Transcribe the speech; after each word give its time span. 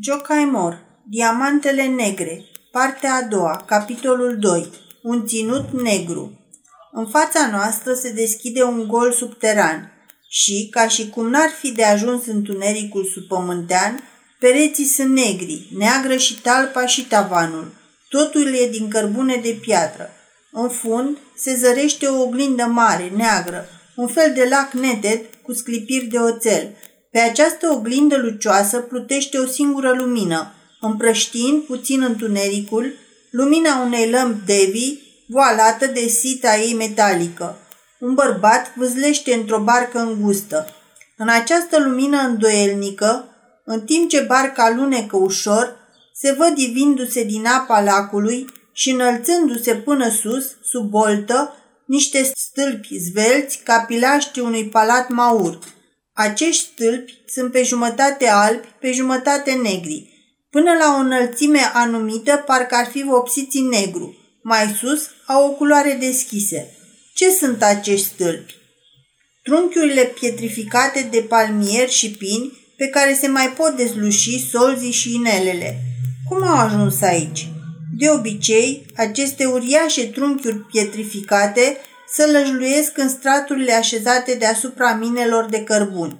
Jocaimor, 0.00 0.78
Diamantele 1.08 1.86
negre, 1.86 2.44
partea 2.70 3.14
a 3.14 3.22
doua, 3.22 3.64
capitolul 3.66 4.36
2, 4.38 4.70
un 5.02 5.26
ținut 5.26 5.82
negru. 5.82 6.40
În 6.92 7.06
fața 7.06 7.48
noastră 7.50 7.94
se 7.94 8.12
deschide 8.12 8.62
un 8.62 8.86
gol 8.86 9.12
subteran 9.12 9.92
și, 10.28 10.68
ca 10.70 10.88
și 10.88 11.08
cum 11.08 11.28
n-ar 11.28 11.48
fi 11.48 11.72
de 11.72 11.84
ajuns 11.84 12.26
întunericul 12.26 13.04
subpământean, 13.04 14.02
pereții 14.38 14.84
sunt 14.84 15.12
negri, 15.14 15.68
neagră 15.76 16.16
și 16.16 16.40
talpa 16.40 16.86
și 16.86 17.06
tavanul. 17.06 17.72
Totul 18.08 18.54
e 18.54 18.68
din 18.68 18.88
cărbune 18.88 19.36
de 19.42 19.58
piatră. 19.60 20.10
În 20.52 20.68
fund 20.68 21.18
se 21.36 21.56
zărește 21.56 22.06
o 22.06 22.22
oglindă 22.22 22.64
mare, 22.64 23.12
neagră, 23.16 23.66
un 23.94 24.08
fel 24.08 24.32
de 24.34 24.46
lac 24.50 24.72
neted 24.72 25.20
cu 25.42 25.52
sclipiri 25.52 26.04
de 26.04 26.18
oțel, 26.18 26.76
pe 27.12 27.18
această 27.18 27.68
oglindă 27.72 28.16
lucioasă 28.16 28.78
plutește 28.78 29.38
o 29.38 29.46
singură 29.46 29.92
lumină, 29.92 30.52
împrăștiind 30.80 31.62
puțin 31.62 32.02
întunericul, 32.02 32.94
lumina 33.30 33.80
unei 33.80 34.10
lămpi 34.10 34.44
Devi, 34.46 34.98
voalată 35.26 35.86
de 35.86 36.06
sita 36.06 36.56
ei 36.56 36.74
metalică. 36.74 37.56
Un 38.00 38.14
bărbat 38.14 38.74
vâzlește 38.76 39.34
într-o 39.34 39.58
barcă 39.58 39.98
îngustă. 39.98 40.66
În 41.16 41.28
această 41.28 41.78
lumină 41.78 42.18
îndoielnică, 42.20 43.24
în 43.64 43.80
timp 43.80 44.08
ce 44.08 44.20
barca 44.20 44.64
alunecă 44.64 45.16
ușor, 45.16 45.76
se 46.14 46.34
văd 46.38 46.54
divindu-se 46.54 47.24
din 47.24 47.46
apa 47.46 47.80
lacului 47.80 48.46
și 48.72 48.90
înălțându-se 48.90 49.74
până 49.74 50.08
sus, 50.08 50.56
sub 50.64 50.90
boltă, 50.90 51.54
niște 51.84 52.32
stâlpi 52.34 52.98
zvelți 52.98 53.60
ca 53.64 53.84
pilaște 53.86 54.40
unui 54.40 54.68
palat 54.68 55.08
maur, 55.08 55.58
acești 56.12 56.64
stâlpi 56.64 57.18
sunt 57.26 57.52
pe 57.52 57.62
jumătate 57.62 58.28
albi, 58.28 58.66
pe 58.80 58.92
jumătate 58.92 59.52
negri. 59.52 60.10
Până 60.50 60.72
la 60.72 60.94
o 60.96 61.00
înălțime 61.00 61.60
anumită, 61.72 62.42
parcă 62.46 62.74
ar 62.74 62.86
fi 62.86 63.02
vopsiți 63.02 63.56
în 63.56 63.68
negru. 63.68 64.16
Mai 64.42 64.76
sus, 64.80 65.10
au 65.26 65.46
o 65.46 65.50
culoare 65.50 65.96
deschise. 66.00 66.76
Ce 67.14 67.30
sunt 67.30 67.62
acești 67.62 68.06
stâlpi? 68.06 68.54
Trunchiurile 69.42 70.02
pietrificate 70.02 71.08
de 71.10 71.20
palmieri 71.20 71.92
și 71.92 72.10
pini 72.10 72.52
pe 72.76 72.86
care 72.86 73.14
se 73.20 73.28
mai 73.28 73.48
pot 73.48 73.76
dezluși 73.76 74.48
solzii 74.50 74.90
și 74.90 75.14
inelele. 75.14 75.78
Cum 76.28 76.42
au 76.42 76.56
ajuns 76.56 77.00
aici? 77.00 77.46
De 77.98 78.10
obicei, 78.10 78.86
aceste 78.96 79.44
uriașe 79.44 80.06
trunchiuri 80.06 80.58
pietrificate 80.58 81.76
să 82.14 82.28
lăjluiesc 82.32 82.98
în 82.98 83.08
straturile 83.08 83.72
așezate 83.72 84.34
deasupra 84.34 84.94
minelor 84.94 85.44
de 85.44 85.64
cărbuni. 85.64 86.18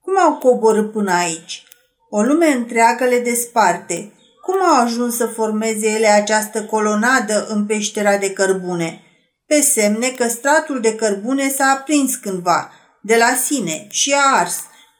Cum 0.00 0.18
au 0.18 0.34
coborât 0.34 0.92
până 0.92 1.12
aici? 1.12 1.62
O 2.10 2.22
lume 2.22 2.46
întreagă 2.46 3.04
le 3.04 3.18
desparte. 3.18 4.12
Cum 4.42 4.54
au 4.62 4.84
ajuns 4.84 5.16
să 5.16 5.26
formeze 5.26 5.86
ele 5.86 6.06
această 6.06 6.64
colonadă 6.64 7.46
în 7.48 7.66
peștera 7.66 8.16
de 8.16 8.30
cărbune? 8.32 9.00
Pe 9.46 9.60
semne 9.60 10.08
că 10.08 10.28
stratul 10.28 10.80
de 10.80 10.94
cărbune 10.94 11.48
s-a 11.48 11.64
aprins 11.64 12.14
cândva, 12.14 12.72
de 13.02 13.16
la 13.16 13.38
sine, 13.44 13.86
și 13.90 14.12
a 14.12 14.38
ars, 14.38 14.56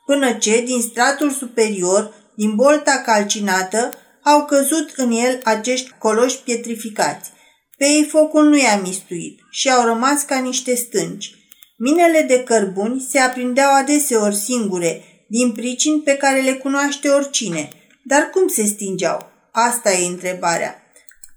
până 0.07 0.33
ce, 0.33 0.63
din 0.65 0.81
stratul 0.81 1.31
superior, 1.31 2.15
din 2.37 2.55
bolta 2.55 3.03
calcinată, 3.05 3.91
au 4.23 4.45
căzut 4.45 4.93
în 4.97 5.11
el 5.11 5.41
acești 5.45 5.91
coloși 5.99 6.43
pietrificați. 6.43 7.33
Pe 7.77 7.85
ei 7.85 8.05
focul 8.05 8.49
nu 8.49 8.57
i-a 8.57 8.81
mistuit 8.83 9.41
și 9.51 9.71
au 9.71 9.85
rămas 9.85 10.23
ca 10.23 10.39
niște 10.39 10.75
stânci. 10.75 11.35
Minele 11.77 12.25
de 12.29 12.43
cărbuni 12.43 13.07
se 13.11 13.19
aprindeau 13.19 13.75
adeseori 13.75 14.35
singure, 14.35 15.03
din 15.29 15.53
pricini 15.53 16.01
pe 16.01 16.17
care 16.17 16.41
le 16.41 16.53
cunoaște 16.53 17.09
oricine. 17.09 17.69
Dar 18.05 18.31
cum 18.31 18.49
se 18.49 18.65
stingeau? 18.65 19.33
Asta 19.53 19.93
e 19.93 20.07
întrebarea. 20.07 20.83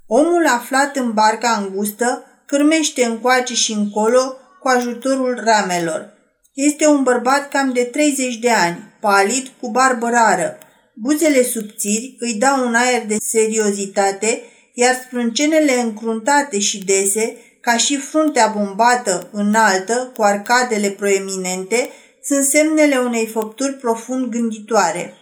Omul 0.08 0.48
aflat 0.48 0.96
în 0.96 1.14
barca 1.14 1.50
îngustă 1.50 2.24
cârmește 2.46 3.06
încoace 3.06 3.54
și 3.54 3.72
încolo 3.72 4.38
cu 4.62 4.68
ajutorul 4.68 5.42
ramelor. 5.44 6.14
Este 6.54 6.88
un 6.88 7.04
bărbat 7.04 7.50
cam 7.50 7.72
de 7.72 7.84
30 7.84 8.36
de 8.36 8.50
ani, 8.50 8.78
palid, 9.00 9.52
cu 9.62 9.70
barbă 9.70 10.10
rară. 10.10 10.58
Buzele 10.94 11.44
subțiri 11.44 12.16
îi 12.20 12.34
dau 12.34 12.68
un 12.68 12.74
aer 12.74 13.06
de 13.06 13.18
seriozitate 13.20 14.42
iar 14.80 14.96
sprâncenele 15.06 15.80
încruntate 15.80 16.60
și 16.60 16.86
dese, 16.86 17.38
ca 17.62 17.78
și 17.78 17.98
fruntea 17.98 18.54
bombată 18.58 19.30
înaltă, 19.32 20.12
cu 20.16 20.22
arcadele 20.22 20.90
proeminente, 20.90 21.90
sunt 22.24 22.46
semnele 22.46 22.98
unei 22.98 23.28
făpturi 23.28 23.74
profund 23.74 24.26
gânditoare. 24.26 25.14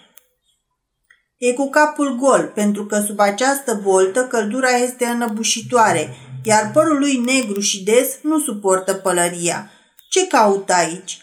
E 1.37 1.53
cu 1.53 1.69
capul 1.69 2.15
gol, 2.15 2.51
pentru 2.55 2.85
că 2.85 2.99
sub 3.07 3.19
această 3.19 3.79
boltă 3.83 4.27
căldura 4.27 4.69
este 4.69 5.05
înăbușitoare, 5.05 6.15
iar 6.43 6.71
părul 6.73 6.99
lui 6.99 7.17
negru 7.17 7.59
și 7.59 7.83
des 7.83 8.07
nu 8.21 8.39
suportă 8.39 8.93
pălăria. 8.93 9.71
Ce 10.09 10.27
caută 10.27 10.73
aici? 10.73 11.17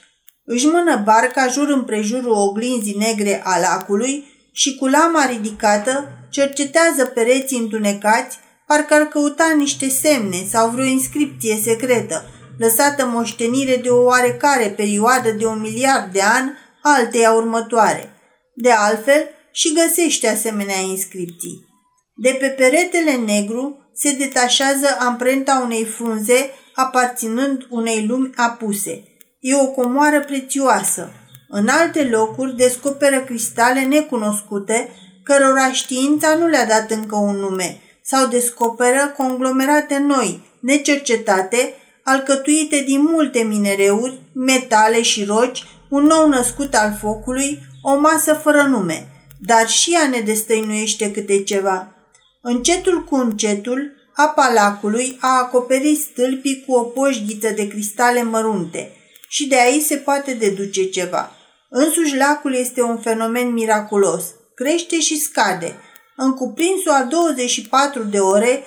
Își 0.45 0.67
mână 0.67 1.03
barca 1.05 1.49
jur 1.49 1.69
împrejurul 1.69 2.33
oglinzii 2.33 2.97
negre 2.99 3.43
a 3.45 3.59
lacului 3.61 4.25
și 4.53 4.77
cu 4.77 4.87
lama 4.87 5.27
ridicată 5.27 6.22
cercetează 6.33 7.05
pereții 7.05 7.59
întunecați, 7.59 8.39
parcă 8.67 8.95
ar 8.95 9.03
căuta 9.03 9.55
niște 9.57 9.89
semne 9.89 10.47
sau 10.51 10.71
vreo 10.71 10.85
inscripție 10.85 11.61
secretă, 11.65 12.25
lăsată 12.59 13.07
moștenire 13.07 13.77
de 13.77 13.89
o 13.89 14.03
oarecare 14.03 14.69
perioadă 14.69 15.31
de 15.31 15.47
un 15.47 15.61
miliard 15.61 16.13
de 16.13 16.21
ani 16.21 16.53
alteia 16.83 17.33
următoare. 17.33 18.13
De 18.55 18.71
altfel, 18.71 19.29
și 19.53 19.75
găsește 19.75 20.29
asemenea 20.29 20.79
inscripții. 20.79 21.67
De 22.15 22.37
pe 22.41 22.47
peretele 22.47 23.13
negru 23.13 23.91
se 23.95 24.13
detașează 24.13 24.87
amprenta 24.99 25.63
unei 25.65 25.85
frunze 25.85 26.51
aparținând 26.75 27.67
unei 27.71 28.07
lumi 28.07 28.31
apuse. 28.37 29.05
E 29.41 29.55
o 29.55 29.67
comoară 29.67 30.21
prețioasă. 30.21 31.13
În 31.49 31.69
alte 31.69 32.05
locuri 32.05 32.57
descoperă 32.57 33.21
cristale 33.21 33.81
necunoscute 33.81 34.89
cărora 35.23 35.73
știința 35.73 36.35
nu 36.35 36.47
le-a 36.47 36.67
dat 36.67 36.91
încă 36.91 37.17
un 37.17 37.37
nume, 37.37 37.81
sau 38.03 38.27
descoperă 38.27 39.15
conglomerate 39.17 39.99
noi, 39.99 40.41
necercetate, 40.61 41.75
alcătuite 42.03 42.83
din 42.87 43.01
multe 43.03 43.43
minereuri, 43.43 44.21
metale 44.35 45.03
și 45.03 45.25
roci, 45.25 45.65
un 45.89 46.05
nou 46.05 46.29
născut 46.29 46.75
al 46.75 46.97
focului, 47.01 47.59
o 47.83 47.99
masă 47.99 48.35
fără 48.35 48.63
nume, 48.63 49.07
dar 49.41 49.69
și 49.69 49.93
ea 49.93 50.09
ne 50.09 50.21
destăinuiește 50.21 51.11
câte 51.11 51.43
ceva. 51.43 51.95
Încetul 52.43 53.05
cu 53.05 53.15
încetul, 53.15 53.93
apa 54.15 54.53
lacului 54.53 55.19
a 55.21 55.39
acoperit 55.39 56.01
stâlpii 56.01 56.65
cu 56.67 56.73
o 56.73 56.83
poșghiță 56.83 57.51
de 57.51 57.69
cristale 57.69 58.23
mărunte 58.23 58.91
și 59.29 59.49
de 59.49 59.61
aici 59.61 59.83
se 59.83 59.97
poate 59.97 60.35
deduce 60.35 60.85
ceva. 60.85 61.33
Însuși 61.69 62.17
lacul 62.17 62.55
este 62.55 62.83
un 62.83 62.99
fenomen 62.99 63.53
miraculos– 63.53 64.25
crește 64.55 65.01
și 65.01 65.19
scade. 65.19 65.77
În 66.17 66.33
cuprinsul 66.33 66.91
a 66.91 67.03
24 67.03 68.03
de 68.03 68.19
ore 68.19 68.65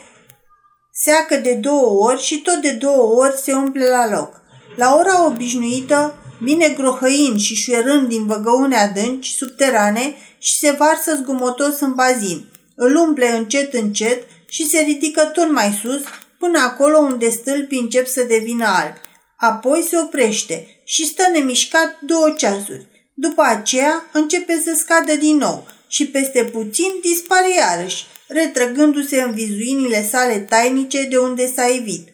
seacă 0.94 1.36
de 1.36 1.54
două 1.54 2.10
ori 2.10 2.22
și 2.22 2.42
tot 2.42 2.62
de 2.62 2.72
două 2.72 3.24
ori 3.24 3.38
se 3.38 3.54
umple 3.54 3.90
la 3.90 4.10
loc. 4.10 4.42
La 4.76 4.96
ora 4.96 5.26
obișnuită 5.26 6.16
vine 6.40 6.70
grohăind 6.70 7.40
și 7.40 7.56
șuierând 7.56 8.08
din 8.08 8.26
văgăune 8.26 8.78
adânci, 8.78 9.28
subterane 9.28 10.16
și 10.40 10.58
se 10.58 10.72
varsă 10.72 11.16
zgumotos 11.16 11.80
în 11.80 11.94
bazin. 11.94 12.46
Îl 12.76 12.96
umple 12.96 13.32
încet, 13.32 13.74
încet 13.74 14.28
și 14.50 14.68
se 14.68 14.80
ridică 14.80 15.22
tot 15.22 15.52
mai 15.52 15.80
sus 15.82 16.02
până 16.40 16.60
acolo 16.60 16.98
unde 16.98 17.30
stâlpii 17.30 17.80
încep 17.80 18.08
să 18.08 18.24
devină 18.24 18.66
albi. 18.66 19.00
Apoi 19.38 19.86
se 19.90 19.98
oprește 19.98 20.68
și 20.84 21.06
stă 21.06 21.24
nemișcat 21.34 21.98
două 22.02 22.30
ceasuri. 22.38 22.95
După 23.18 23.42
aceea 23.42 24.06
începe 24.12 24.62
să 24.64 24.76
scadă 24.78 25.16
din 25.16 25.38
nou, 25.38 25.68
și 25.88 26.08
peste 26.08 26.44
puțin 26.44 26.92
dispare 27.02 27.54
iarăși, 27.54 28.06
retrăgându-se 28.28 29.22
în 29.22 29.32
vizuinile 29.32 30.04
sale 30.04 30.40
tainice 30.40 31.04
de 31.04 31.18
unde 31.18 31.48
s-a 31.48 31.76
evit. 31.76 32.10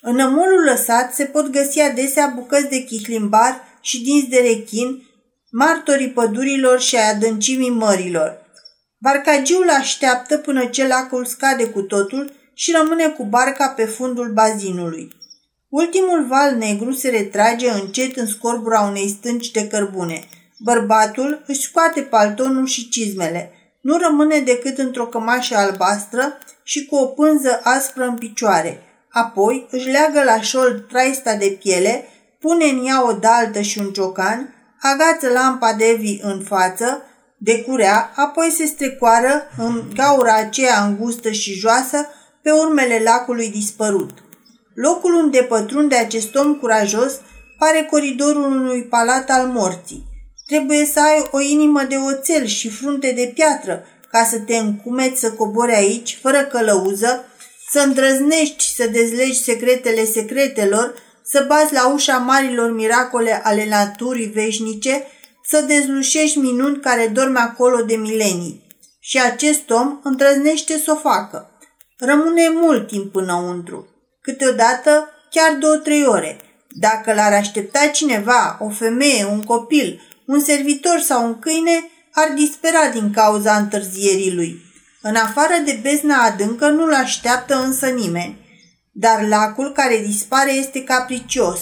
În 0.00 0.20
amolul 0.20 0.64
lăsat 0.64 1.14
se 1.14 1.24
pot 1.24 1.50
găsi 1.50 1.80
adesea 1.80 2.32
bucăți 2.34 2.68
de 2.68 2.84
chihlimbar 2.84 3.60
și 3.80 4.02
dinți 4.02 4.28
de 4.28 4.36
rechin, 4.36 5.02
martorii 5.50 6.10
pădurilor 6.10 6.80
și 6.80 6.96
a 6.96 7.08
adâncimii 7.08 7.70
mărilor. 7.70 8.44
Barcagiul 8.98 9.68
așteaptă 9.70 10.38
până 10.38 10.64
ce 10.64 10.86
lacul 10.86 11.24
scade 11.24 11.66
cu 11.66 11.82
totul 11.82 12.32
și 12.54 12.74
rămâne 12.76 13.08
cu 13.08 13.24
barca 13.24 13.68
pe 13.68 13.84
fundul 13.84 14.32
bazinului. 14.32 15.12
Ultimul 15.68 16.26
val 16.26 16.54
negru 16.54 16.92
se 16.92 17.08
retrage 17.08 17.70
încet 17.70 18.16
în 18.16 18.26
scorbura 18.26 18.80
unei 18.80 19.08
stânci 19.08 19.50
de 19.50 19.66
cărbune– 19.66 20.20
Bărbatul 20.58 21.42
își 21.46 21.60
scoate 21.60 22.00
paltonul 22.00 22.66
și 22.66 22.88
cizmele. 22.88 23.50
Nu 23.80 23.98
rămâne 23.98 24.40
decât 24.40 24.78
într-o 24.78 25.06
cămașă 25.06 25.56
albastră 25.56 26.38
și 26.62 26.86
cu 26.86 26.96
o 26.96 27.06
pânză 27.06 27.60
aspră 27.62 28.04
în 28.04 28.14
picioare. 28.14 28.82
Apoi 29.10 29.66
își 29.70 29.88
leagă 29.88 30.22
la 30.24 30.40
șold 30.40 30.88
traista 30.88 31.34
de 31.34 31.58
piele, 31.62 32.04
pune 32.40 32.64
în 32.64 32.86
ea 32.86 33.06
o 33.06 33.12
daltă 33.12 33.60
și 33.60 33.78
un 33.78 33.92
ciocan, 33.92 34.54
agață 34.80 35.28
lampa 35.28 35.72
de 35.72 35.96
vi 35.98 36.20
în 36.22 36.40
față, 36.40 37.02
de 37.38 37.62
curea, 37.62 38.12
apoi 38.14 38.50
se 38.50 38.66
strecoară 38.66 39.42
în 39.58 39.82
gaura 39.94 40.34
aceea 40.34 40.84
îngustă 40.84 41.30
și 41.30 41.52
joasă 41.52 42.08
pe 42.42 42.50
urmele 42.50 43.00
lacului 43.04 43.50
dispărut. 43.50 44.10
Locul 44.74 45.14
unde 45.14 45.42
pătrunde 45.42 45.96
acest 45.96 46.34
om 46.34 46.54
curajos 46.54 47.12
pare 47.58 47.86
coridorul 47.90 48.42
unui 48.42 48.82
palat 48.82 49.30
al 49.30 49.46
morții. 49.46 50.05
Trebuie 50.46 50.84
să 50.84 51.00
ai 51.00 51.28
o 51.30 51.40
inimă 51.40 51.82
de 51.82 51.96
oțel 51.96 52.44
și 52.44 52.68
frunte 52.70 53.12
de 53.12 53.32
piatră 53.34 53.84
ca 54.10 54.24
să 54.24 54.38
te 54.38 54.56
încumeți 54.56 55.20
să 55.20 55.32
cobori 55.32 55.74
aici, 55.74 56.18
fără 56.22 56.44
călăuză, 56.44 57.24
să 57.70 57.80
îndrăznești 57.80 58.74
să 58.74 58.86
dezlegi 58.86 59.42
secretele 59.42 60.04
secretelor, 60.04 60.94
să 61.24 61.44
bazi 61.48 61.72
la 61.72 61.92
ușa 61.92 62.16
marilor 62.16 62.72
miracole 62.72 63.40
ale 63.44 63.68
naturii 63.68 64.26
veșnice, 64.26 65.02
să 65.44 65.60
dezlușești 65.60 66.38
minuni 66.38 66.80
care 66.80 67.06
dorm 67.06 67.36
acolo 67.36 67.82
de 67.82 67.96
milenii. 67.96 68.66
Și 69.00 69.20
acest 69.20 69.70
om 69.70 70.00
îndrăznește 70.02 70.78
să 70.78 70.90
o 70.90 70.94
facă. 70.94 71.50
Rămâne 71.98 72.48
mult 72.48 72.86
timp 72.86 73.14
înăuntru. 73.14 73.88
Câteodată 74.20 75.08
chiar 75.30 75.56
două-trei 75.60 76.06
ore. 76.06 76.40
Dacă 76.68 77.14
l-ar 77.14 77.32
aștepta 77.32 77.86
cineva, 77.92 78.58
o 78.60 78.68
femeie, 78.68 79.24
un 79.24 79.42
copil, 79.42 80.00
un 80.26 80.40
servitor 80.40 80.98
sau 80.98 81.26
un 81.26 81.38
câine, 81.38 81.90
ar 82.12 82.32
dispera 82.34 82.88
din 82.92 83.10
cauza 83.10 83.56
întârzierii 83.56 84.34
lui. 84.34 84.64
În 85.02 85.14
afară 85.14 85.54
de 85.64 85.78
bezna 85.82 86.22
adâncă 86.22 86.68
nu-l 86.68 86.92
așteaptă 86.92 87.62
însă 87.64 87.86
nimeni. 87.86 88.36
Dar 88.92 89.28
lacul 89.28 89.72
care 89.72 90.02
dispare 90.06 90.52
este 90.52 90.82
capricios. 90.82 91.60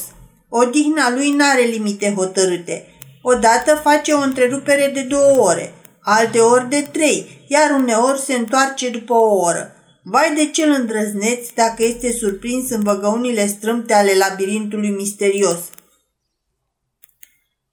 Odihna 0.48 1.10
lui 1.10 1.30
n-are 1.30 1.62
limite 1.62 2.12
hotărâte. 2.16 2.86
Odată 3.22 3.80
face 3.82 4.12
o 4.12 4.20
întrerupere 4.20 4.90
de 4.94 5.00
două 5.00 5.48
ore, 5.48 5.74
alte 6.00 6.38
ori 6.38 6.68
de 6.68 6.88
trei, 6.92 7.44
iar 7.48 7.70
uneori 7.70 8.20
se 8.20 8.34
întoarce 8.34 8.90
după 8.90 9.12
o 9.12 9.34
oră. 9.34 9.74
Vai 10.02 10.34
de 10.34 10.50
cel 10.50 10.70
îndrăzneț 10.70 11.48
dacă 11.54 11.84
este 11.84 12.12
surprins 12.12 12.70
în 12.70 12.82
văgăunile 12.82 13.46
strâmte 13.46 13.94
ale 13.94 14.12
labirintului 14.18 14.90
misterios. 14.90 15.58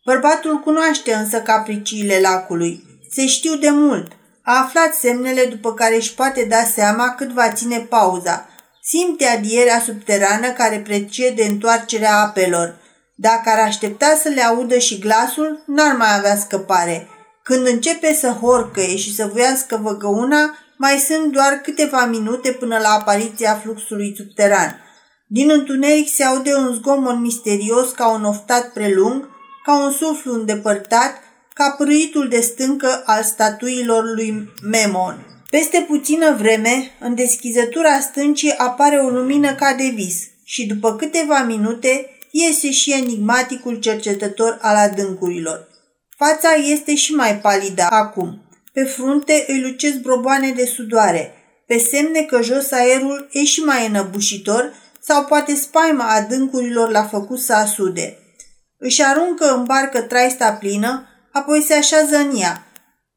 Bărbatul 0.06 0.60
cunoaște 0.60 1.14
însă 1.14 1.42
capriciile 1.42 2.20
lacului. 2.20 2.84
Se 3.10 3.28
știu 3.28 3.56
de 3.56 3.70
mult. 3.70 4.12
A 4.44 4.60
aflat 4.60 4.94
semnele 4.94 5.46
după 5.46 5.74
care 5.74 5.96
își 5.96 6.14
poate 6.14 6.44
da 6.44 6.64
seama 6.74 7.16
cât 7.16 7.30
va 7.30 7.52
ține 7.52 7.80
pauza. 7.80 8.50
Simte 8.84 9.26
adierea 9.26 9.80
subterană 9.80 10.52
care 10.52 10.80
precede 10.80 11.44
întoarcerea 11.44 12.18
apelor. 12.18 12.76
Dacă 13.16 13.50
ar 13.50 13.60
aștepta 13.60 14.20
să 14.22 14.30
le 14.30 14.42
audă 14.42 14.78
și 14.78 15.00
glasul, 15.00 15.64
n-ar 15.66 15.96
mai 15.96 16.18
avea 16.18 16.38
scăpare. 16.38 17.08
Când 17.44 17.68
începe 17.68 18.14
să 18.14 18.28
horcăie 18.28 18.98
și 18.98 19.16
să 19.16 19.30
voiască 19.34 19.80
văgăuna, 19.84 20.58
mai 20.78 20.98
sunt 20.98 21.32
doar 21.32 21.54
câteva 21.54 22.06
minute 22.06 22.52
până 22.52 22.78
la 22.78 22.90
apariția 22.90 23.56
fluxului 23.64 24.14
subteran. 24.18 24.82
Din 25.28 25.50
întuneric 25.50 26.10
se 26.10 26.24
aude 26.24 26.54
un 26.54 26.74
zgomot 26.74 27.20
misterios 27.20 27.92
ca 27.92 28.12
un 28.12 28.24
oftat 28.24 28.74
prelung, 28.74 29.30
ca 29.64 29.84
un 29.84 29.92
suflu 29.92 30.34
îndepărtat, 30.34 31.24
ca 31.54 31.76
prâitul 31.78 32.28
de 32.28 32.40
stâncă 32.40 33.04
al 33.06 33.24
statuilor 33.24 34.04
lui 34.16 34.50
Memon. 34.62 35.26
Peste 35.50 35.86
puțină 35.88 36.36
vreme, 36.36 36.92
în 37.00 37.16
deschizătura 37.16 38.00
stâncii 38.00 38.54
apare 38.58 38.98
o 38.98 39.10
lumină 39.10 39.54
ca 39.56 39.74
de 39.74 39.92
vis 39.94 40.18
și 40.44 40.66
după 40.66 40.96
câteva 40.96 41.44
minute 41.44 42.10
iese 42.32 42.72
și 42.72 42.92
enigmaticul 42.92 43.76
cercetător 43.76 44.58
al 44.62 44.76
adâncurilor. 44.76 45.68
Fața 46.18 46.54
este 46.54 46.96
și 46.96 47.14
mai 47.14 47.38
palidă 47.38 47.86
acum. 47.90 48.42
Pe 48.74 48.84
frunte 48.84 49.46
îi 49.48 49.62
lucesc 49.62 49.96
broboane 49.96 50.52
de 50.52 50.66
sudoare, 50.66 51.34
pe 51.68 51.78
semne 51.78 52.22
că 52.22 52.42
jos 52.42 52.72
aerul 52.72 53.30
e 53.32 53.44
și 53.44 53.60
mai 53.60 53.88
înăbușitor 53.88 54.74
sau 55.02 55.26
poate 55.26 55.56
spaima 55.56 56.06
adâncurilor 56.06 56.90
l-a 56.90 57.04
făcut 57.04 57.40
să 57.40 57.54
asude. 57.54 58.18
Își 58.84 59.04
aruncă 59.04 59.54
în 59.56 59.64
barcă 59.64 60.02
traista 60.02 60.52
plină, 60.52 61.08
apoi 61.32 61.62
se 61.62 61.74
așează 61.74 62.18
în 62.18 62.32
ea. 62.40 62.64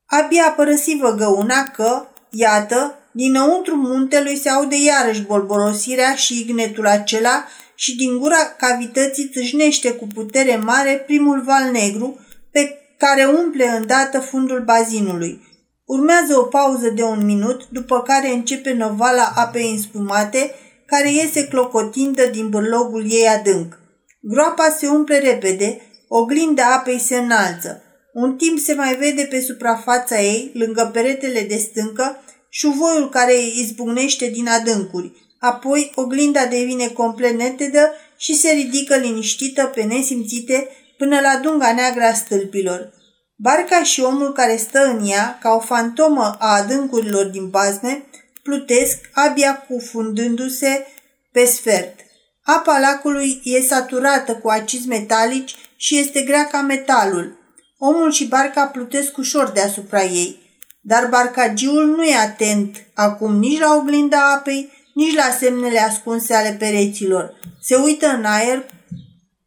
Abia 0.07 0.45
a 0.47 0.51
părăsit 0.51 0.99
văgăuna 0.99 1.63
că, 1.63 2.07
iată, 2.31 2.99
dinăuntru 3.13 3.77
muntelui 3.77 4.37
se 4.37 4.49
aude 4.49 4.77
iarăși 4.83 5.23
bolborosirea 5.23 6.15
și 6.15 6.41
ignetul 6.41 6.87
acela 6.87 7.45
și 7.75 7.97
din 7.97 8.19
gura 8.19 8.55
cavității 8.59 9.31
țâșnește 9.33 9.93
cu 9.93 10.07
putere 10.15 10.57
mare 10.57 11.03
primul 11.07 11.43
val 11.43 11.71
negru 11.71 12.19
pe 12.51 12.79
care 12.99 13.25
umple 13.25 13.69
îndată 13.69 14.21
fundul 14.21 14.63
bazinului. 14.65 15.43
Urmează 15.85 16.39
o 16.39 16.43
pauză 16.43 16.89
de 16.89 17.03
un 17.03 17.25
minut, 17.25 17.69
după 17.69 18.03
care 18.03 18.29
începe 18.29 18.73
novala 18.73 19.33
apei 19.37 19.71
înspumate, 19.71 20.55
care 20.87 21.13
iese 21.13 21.49
clocotindă 21.49 22.27
din 22.27 22.49
bârlogul 22.49 23.05
ei 23.09 23.29
adânc. 23.29 23.83
Groapa 24.27 24.71
se 24.79 24.87
umple 24.89 25.19
repede, 25.19 25.81
oglinda 26.09 26.75
apei 26.75 26.99
se 26.99 27.17
înalță. 27.17 27.83
Un 28.13 28.37
timp 28.37 28.59
se 28.59 28.75
mai 28.75 28.97
vede 28.97 29.23
pe 29.23 29.41
suprafața 29.41 30.21
ei, 30.21 30.51
lângă 30.55 30.91
peretele 30.93 31.41
de 31.41 31.57
stâncă, 31.57 32.25
șuvoiul 32.49 33.09
care 33.09 33.35
izbucnește 33.43 34.27
din 34.27 34.49
adâncuri. 34.49 35.13
Apoi 35.39 35.93
oglinda 35.95 36.47
devine 36.47 36.87
complet 36.87 37.37
netedă 37.37 37.93
și 38.17 38.35
se 38.35 38.51
ridică 38.51 38.97
liniștită 38.97 39.65
pe 39.65 39.83
nesimțite 39.83 40.69
până 40.99 41.21
la 41.21 41.41
dunga 41.43 41.73
neagră 41.73 42.05
a 42.05 42.15
stâlpilor. 42.15 42.93
Barca 43.37 43.83
și 43.83 44.01
omul 44.01 44.33
care 44.33 44.57
stă 44.57 44.79
în 44.79 45.07
ea, 45.09 45.39
ca 45.43 45.51
o 45.51 45.61
fantomă 45.61 46.37
a 46.39 46.57
adâncurilor 46.57 47.25
din 47.25 47.49
bazme, 47.49 48.05
plutesc 48.43 48.99
abia 49.13 49.67
cufundându-se 49.69 50.87
pe 51.33 51.45
sfert. 51.45 52.04
Apa 52.47 52.79
lacului 52.79 53.41
e 53.45 53.61
saturată 53.61 54.35
cu 54.35 54.49
acizi 54.49 54.89
metalici 54.89 55.55
și 55.77 55.99
este 55.99 56.23
grea 56.23 56.47
ca 56.47 56.61
metalul. 56.61 57.39
Omul 57.79 58.13
și 58.13 58.27
barca 58.27 58.67
plutesc 58.67 59.17
ușor 59.17 59.51
deasupra 59.51 60.03
ei, 60.03 60.39
dar 60.81 61.07
barcagiul 61.09 61.87
nu 61.87 62.05
e 62.05 62.17
atent 62.17 62.77
acum 62.95 63.39
nici 63.39 63.59
la 63.59 63.75
oglinda 63.75 64.33
apei, 64.33 64.73
nici 64.95 65.15
la 65.15 65.37
semnele 65.39 65.79
ascunse 65.79 66.35
ale 66.35 66.57
pereților. 66.59 67.35
Se 67.61 67.75
uită 67.75 68.07
în 68.07 68.25
aer 68.25 68.65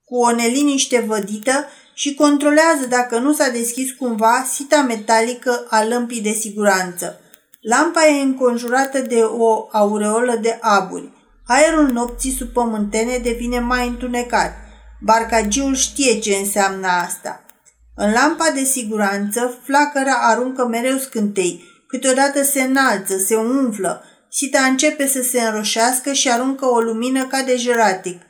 cu 0.05 0.15
o 0.17 0.31
neliniște 0.31 0.99
vădită 0.99 1.65
și 1.93 2.15
controlează 2.15 2.85
dacă 2.89 3.17
nu 3.19 3.33
s-a 3.33 3.49
deschis 3.49 3.91
cumva 3.91 4.47
sita 4.53 4.81
metalică 4.81 5.65
a 5.69 5.83
lămpii 5.83 6.21
de 6.21 6.31
siguranță. 6.31 7.19
Lampa 7.61 8.07
e 8.07 8.21
înconjurată 8.21 8.99
de 8.99 9.21
o 9.21 9.67
aureolă 9.71 10.35
de 10.41 10.57
aburi. 10.61 11.15
Aerul 11.47 11.91
nopții 11.91 12.35
subpământene 12.37 13.17
devine 13.17 13.59
mai 13.59 13.87
întunecat. 13.87 14.53
Barcagiul 15.01 15.75
știe 15.75 16.19
ce 16.19 16.35
înseamnă 16.35 16.87
asta. 16.87 17.45
În 17.95 18.11
lampa 18.11 18.51
de 18.53 18.63
siguranță, 18.63 19.59
flacăra 19.63 20.13
aruncă 20.21 20.67
mereu 20.67 20.97
scântei, 20.97 21.63
câteodată 21.87 22.43
se 22.43 22.61
înalță, 22.61 23.17
se 23.17 23.35
umflă, 23.35 24.03
sita 24.29 24.59
începe 24.59 25.07
să 25.07 25.21
se 25.21 25.41
înroșească 25.41 26.13
și 26.13 26.29
aruncă 26.31 26.65
o 26.65 26.79
lumină 26.79 27.25
ca 27.25 27.41
de 27.41 27.55
jeratic. 27.55 28.21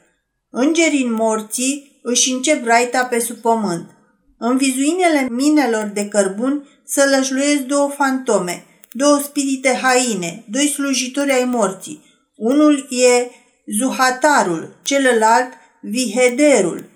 Îngerii 0.49 1.09
morții 1.09 1.99
își 2.03 2.31
încep 2.31 2.65
raita 2.65 3.03
pe 3.03 3.19
sub 3.19 3.35
pământ. 3.35 3.89
În 4.37 4.57
vizuinele 4.57 5.27
minelor 5.29 5.83
de 5.93 6.07
cărbuni 6.07 6.67
să 6.85 7.15
lăjluiesc 7.15 7.61
două 7.61 7.89
fantome, 7.89 8.65
două 8.91 9.19
spirite 9.19 9.79
haine, 9.81 10.45
doi 10.49 10.67
slujitori 10.67 11.31
ai 11.31 11.43
morții. 11.45 12.06
Unul 12.37 12.87
e 12.89 13.31
Zuhatarul, 13.79 14.79
celălalt 14.83 15.53
Vihederul. 15.81 16.89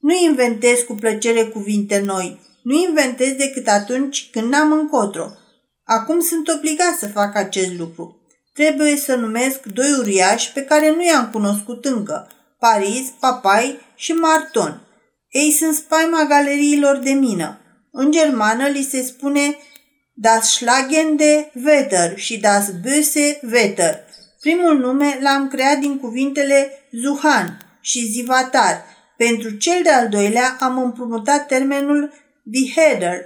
Nu 0.00 0.14
inventez 0.24 0.80
cu 0.80 0.94
plăcere 0.94 1.44
cuvinte 1.44 1.98
noi, 1.98 2.40
nu 2.62 2.74
inventez 2.88 3.32
decât 3.32 3.68
atunci 3.68 4.28
când 4.32 4.48
n-am 4.48 4.72
încotro. 4.72 5.30
Acum 5.84 6.20
sunt 6.20 6.48
obligat 6.48 6.98
să 6.98 7.08
fac 7.08 7.36
acest 7.36 7.78
lucru. 7.78 8.20
Trebuie 8.52 8.96
să 8.96 9.14
numesc 9.14 9.64
doi 9.64 9.92
uriași 9.98 10.52
pe 10.52 10.62
care 10.62 10.90
nu 10.90 11.04
i-am 11.04 11.30
cunoscut 11.32 11.84
încă, 11.84 12.28
Paris, 12.58 13.08
Papai 13.20 13.78
și 13.94 14.12
Marton. 14.12 14.86
Ei 15.30 15.50
sunt 15.50 15.74
spaima 15.74 16.24
galeriilor 16.28 16.96
de 16.96 17.10
mină. 17.10 17.60
În 17.90 18.10
germană 18.10 18.66
li 18.66 18.82
se 18.82 19.02
spune 19.02 19.56
Das 20.12 20.50
Schlagende 20.50 21.52
Wetter 21.64 22.18
și 22.18 22.38
Das 22.38 22.70
Böse 22.70 23.40
Wetter. 23.52 24.03
Primul 24.44 24.78
nume 24.78 25.18
l-am 25.22 25.48
creat 25.48 25.78
din 25.78 25.98
cuvintele 25.98 26.70
Zuhan 26.90 27.58
și 27.80 28.06
Zivatar. 28.06 28.84
Pentru 29.16 29.50
cel 29.50 29.80
de-al 29.82 30.08
doilea 30.08 30.56
am 30.60 30.82
împrumutat 30.82 31.46
termenul 31.46 32.12
beheader, 32.42 33.20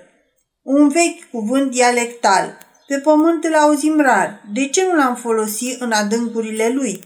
un 0.62 0.88
vechi 0.88 1.30
cuvânt 1.30 1.70
dialectal. 1.70 2.58
Pe 2.86 2.98
pământ 2.98 3.44
îl 3.44 3.54
auzim 3.54 4.00
rar. 4.00 4.42
De 4.52 4.68
ce 4.68 4.84
nu 4.84 4.94
l-am 4.94 5.14
folosit 5.14 5.80
în 5.80 5.92
adâncurile 5.92 6.68
lui? 6.68 7.00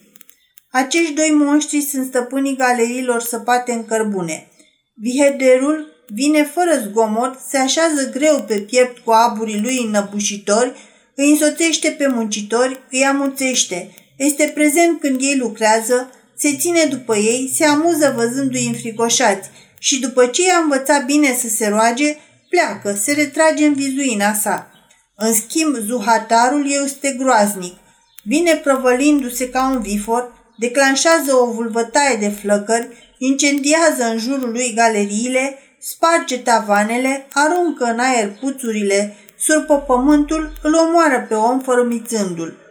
Acești 0.70 1.12
doi 1.12 1.30
monștri 1.30 1.80
sunt 1.80 2.06
stăpânii 2.06 2.56
galeriilor 2.56 3.20
săpate 3.20 3.72
în 3.72 3.84
cărbune. 3.84 4.48
Vihederul 4.94 5.86
vine 6.06 6.44
fără 6.44 6.72
zgomot, 6.88 7.38
se 7.48 7.56
așează 7.56 8.10
greu 8.10 8.44
pe 8.46 8.60
piept 8.60 8.98
cu 8.98 9.10
aburii 9.10 9.60
lui 9.60 9.84
înăbușitori, 9.86 10.72
îi 11.14 11.30
însoțește 11.30 11.90
pe 11.90 12.06
muncitori, 12.06 12.80
îi 12.90 13.04
amuțește, 13.04 13.94
este 14.16 14.50
prezent 14.54 15.00
când 15.00 15.20
ei 15.20 15.36
lucrează, 15.36 16.10
se 16.36 16.56
ține 16.56 16.84
după 16.84 17.16
ei, 17.16 17.52
se 17.54 17.64
amuză 17.64 18.14
văzându-i 18.16 18.66
înfricoșați 18.66 19.50
și 19.78 20.00
după 20.00 20.26
ce 20.26 20.42
i-a 20.42 20.58
învățat 20.62 21.04
bine 21.04 21.36
să 21.40 21.48
se 21.48 21.68
roage, 21.68 22.16
pleacă, 22.48 22.98
se 23.02 23.12
retrage 23.12 23.66
în 23.66 23.74
vizuina 23.74 24.34
sa. 24.34 24.70
În 25.16 25.34
schimb, 25.34 25.76
zuhatarul 25.76 26.70
este 26.84 27.16
groaznic. 27.18 27.76
Vine 28.24 28.54
prăvălindu-se 28.54 29.48
ca 29.48 29.70
un 29.74 29.80
vifor, 29.80 30.32
declanșează 30.58 31.34
o 31.34 31.52
vulvătaie 31.52 32.16
de 32.16 32.28
flăcări, 32.28 33.14
incendiază 33.18 34.04
în 34.10 34.18
jurul 34.18 34.50
lui 34.50 34.72
galeriile, 34.74 35.58
sparge 35.80 36.38
tavanele, 36.38 37.26
aruncă 37.32 37.84
în 37.84 37.98
aer 37.98 38.30
puțurile, 38.40 39.16
surpă 39.38 39.78
pământul, 39.78 40.52
îl 40.62 40.74
omoară 40.74 41.26
pe 41.28 41.34
om 41.34 41.60
fărâmițându-l. 41.60 42.61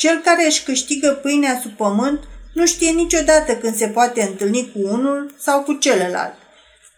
Cel 0.00 0.20
care 0.24 0.46
își 0.46 0.62
câștigă 0.62 1.08
pâinea 1.08 1.58
sub 1.62 1.70
pământ 1.70 2.20
nu 2.54 2.66
știe 2.66 2.90
niciodată 2.90 3.56
când 3.56 3.76
se 3.76 3.86
poate 3.86 4.22
întâlni 4.22 4.70
cu 4.72 4.78
unul 4.82 5.34
sau 5.38 5.62
cu 5.62 5.72
celălalt. 5.72 6.34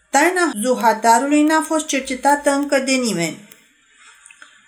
Taina 0.09 0.51
zuhatarului 0.61 1.41
n-a 1.41 1.61
fost 1.61 1.85
cercetată 1.85 2.49
încă 2.49 2.79
de 2.79 2.91
nimeni. 2.91 3.49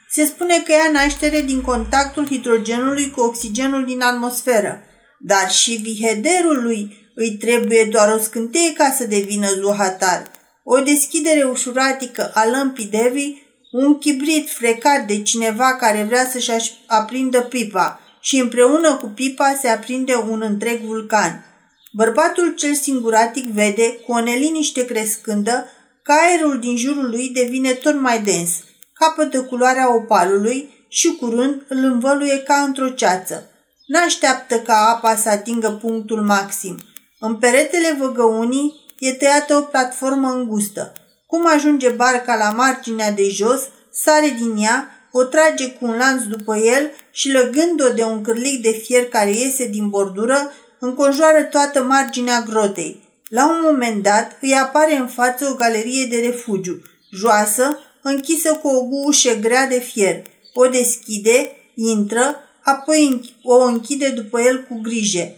Se 0.10 0.26
spune 0.26 0.62
că 0.66 0.72
ia 0.72 0.92
naștere 0.92 1.42
din 1.42 1.62
contactul 1.62 2.28
hidrogenului 2.28 3.12
cu 3.12 3.22
oxigenul 3.22 3.86
din 3.86 4.02
atmosferă, 4.02 4.84
dar 5.20 5.52
și 5.52 5.76
vihederul 5.76 6.64
lui 6.64 7.12
îi 7.16 7.32
trebuie 7.32 7.84
doar 7.84 8.14
o 8.14 8.20
scânteie 8.20 8.74
ca 8.74 8.96
să 8.98 9.04
devină 9.04 9.48
zuhatar. 9.48 10.24
O 10.64 10.80
deschidere 10.80 11.44
ușuratică 11.44 12.32
a 12.34 12.48
lămpii 12.48 12.86
Devi, 12.86 13.34
un 13.72 13.98
chibrit 13.98 14.50
frecat 14.50 15.08
de 15.08 15.22
cineva 15.22 15.76
care 15.76 16.04
vrea 16.04 16.30
să-și 16.30 16.72
aprindă 16.88 17.42
pipa 17.42 18.00
și 18.26 18.40
împreună 18.40 18.96
cu 18.96 19.08
pipa 19.08 19.58
se 19.62 19.68
aprinde 19.68 20.16
un 20.16 20.42
întreg 20.42 20.82
vulcan. 20.82 21.46
Bărbatul 21.92 22.54
cel 22.54 22.74
singuratic 22.74 23.46
vede, 23.46 24.00
cu 24.06 24.12
o 24.12 24.22
neliniște 24.22 24.86
crescândă, 24.86 25.66
că 26.04 26.12
aerul 26.12 26.60
din 26.60 26.78
jurul 26.78 27.10
lui 27.10 27.30
devine 27.30 27.72
tot 27.72 28.00
mai 28.00 28.22
dens, 28.22 28.52
capătă 28.94 29.42
culoarea 29.42 29.96
opalului 29.96 30.86
și 30.90 31.16
curând 31.20 31.66
îl 31.68 31.78
învăluie 31.78 32.38
ca 32.38 32.56
într-o 32.56 32.90
ceață. 32.90 33.50
N-așteaptă 33.88 34.60
ca 34.60 34.96
apa 34.96 35.16
să 35.16 35.30
atingă 35.30 35.70
punctul 35.82 36.22
maxim. 36.22 36.78
În 37.20 37.36
peretele 37.36 37.98
văgăunii 38.00 38.74
e 39.00 39.14
tăiată 39.14 39.56
o 39.56 39.62
platformă 39.62 40.30
îngustă. 40.30 40.94
Cum 41.28 41.48
ajunge 41.48 41.90
barca 41.90 42.36
la 42.36 42.50
marginea 42.50 43.12
de 43.12 43.30
jos, 43.30 43.62
sare 43.92 44.36
din 44.40 44.56
ea, 44.58 44.95
o 45.18 45.24
trage 45.24 45.72
cu 45.72 45.86
un 45.86 45.98
lanț 45.98 46.24
după 46.24 46.58
el 46.58 46.92
și 47.12 47.32
lăgând-o 47.32 47.90
de 47.90 48.04
un 48.04 48.22
cârlic 48.22 48.62
de 48.62 48.72
fier 48.72 49.06
care 49.06 49.32
iese 49.32 49.68
din 49.68 49.90
bordură, 49.90 50.52
înconjoară 50.80 51.44
toată 51.44 51.84
marginea 51.84 52.42
grotei. 52.50 53.04
La 53.30 53.46
un 53.46 53.60
moment 53.64 54.04
dat 54.04 54.38
îi 54.42 54.54
apare 54.54 54.96
în 54.96 55.08
față 55.08 55.50
o 55.52 55.56
galerie 55.56 56.06
de 56.06 56.20
refugiu, 56.20 56.82
joasă, 57.12 57.80
închisă 58.02 58.54
cu 58.54 58.68
o 58.68 58.88
ușă 58.90 59.34
grea 59.36 59.68
de 59.68 59.80
fier. 59.80 60.22
O 60.54 60.68
deschide, 60.68 61.52
intră, 61.76 62.36
apoi 62.64 63.36
o 63.44 63.64
închide 63.64 64.10
după 64.10 64.42
el 64.42 64.64
cu 64.70 64.80
grijă. 64.82 65.32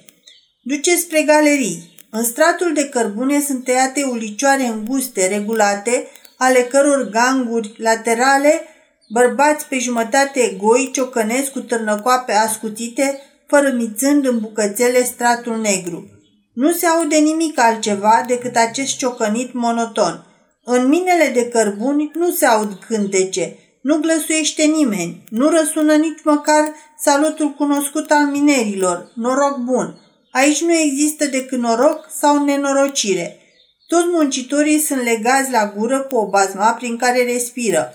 Duce 0.62 0.96
spre 0.96 1.22
galerii. 1.22 1.96
În 2.10 2.24
stratul 2.24 2.74
de 2.74 2.90
cărbune 2.90 3.42
sunt 3.42 3.64
tăiate 3.64 4.04
ulicioare 4.04 4.64
înguste, 4.64 5.28
regulate, 5.28 6.08
ale 6.38 6.60
căror 6.60 7.10
ganguri 7.10 7.74
laterale, 7.78 8.62
bărbați 9.10 9.66
pe 9.68 9.80
jumătate 9.80 10.56
goi, 10.58 10.90
ciocănesc 10.94 11.52
cu 11.52 11.60
târnăcoape 11.60 12.34
ascuțite, 12.34 13.22
fărâmițând 13.48 14.26
în 14.26 14.40
bucățele 14.40 15.04
stratul 15.04 15.60
negru. 15.62 16.08
Nu 16.54 16.72
se 16.72 16.86
aude 16.86 17.16
nimic 17.16 17.60
altceva 17.60 18.24
decât 18.28 18.56
acest 18.56 18.98
ciocănit 18.98 19.54
monoton. 19.54 20.26
În 20.64 20.88
minele 20.88 21.32
de 21.34 21.48
cărbuni 21.48 22.12
nu 22.14 22.32
se 22.32 22.46
aud 22.46 22.80
cântece, 22.88 23.58
nu 23.82 23.98
glăsuiește 23.98 24.64
nimeni, 24.64 25.24
nu 25.30 25.50
răsună 25.50 25.96
nici 25.96 26.24
măcar 26.24 26.74
salutul 27.00 27.50
cunoscut 27.50 28.12
al 28.12 28.26
minerilor, 28.26 29.12
noroc 29.16 29.58
bun. 29.58 30.00
Aici 30.32 30.62
nu 30.62 30.74
există 30.74 31.26
decât 31.26 31.60
noroc 31.60 32.10
sau 32.20 32.44
nenorocire. 32.44 33.40
Toți 33.88 34.08
muncitorii 34.12 34.80
sunt 34.80 35.04
legați 35.04 35.52
la 35.52 35.74
gură 35.78 36.02
cu 36.02 36.16
o 36.16 36.30
bazma 36.30 36.72
prin 36.72 36.98
care 36.98 37.24
respiră. 37.24 37.94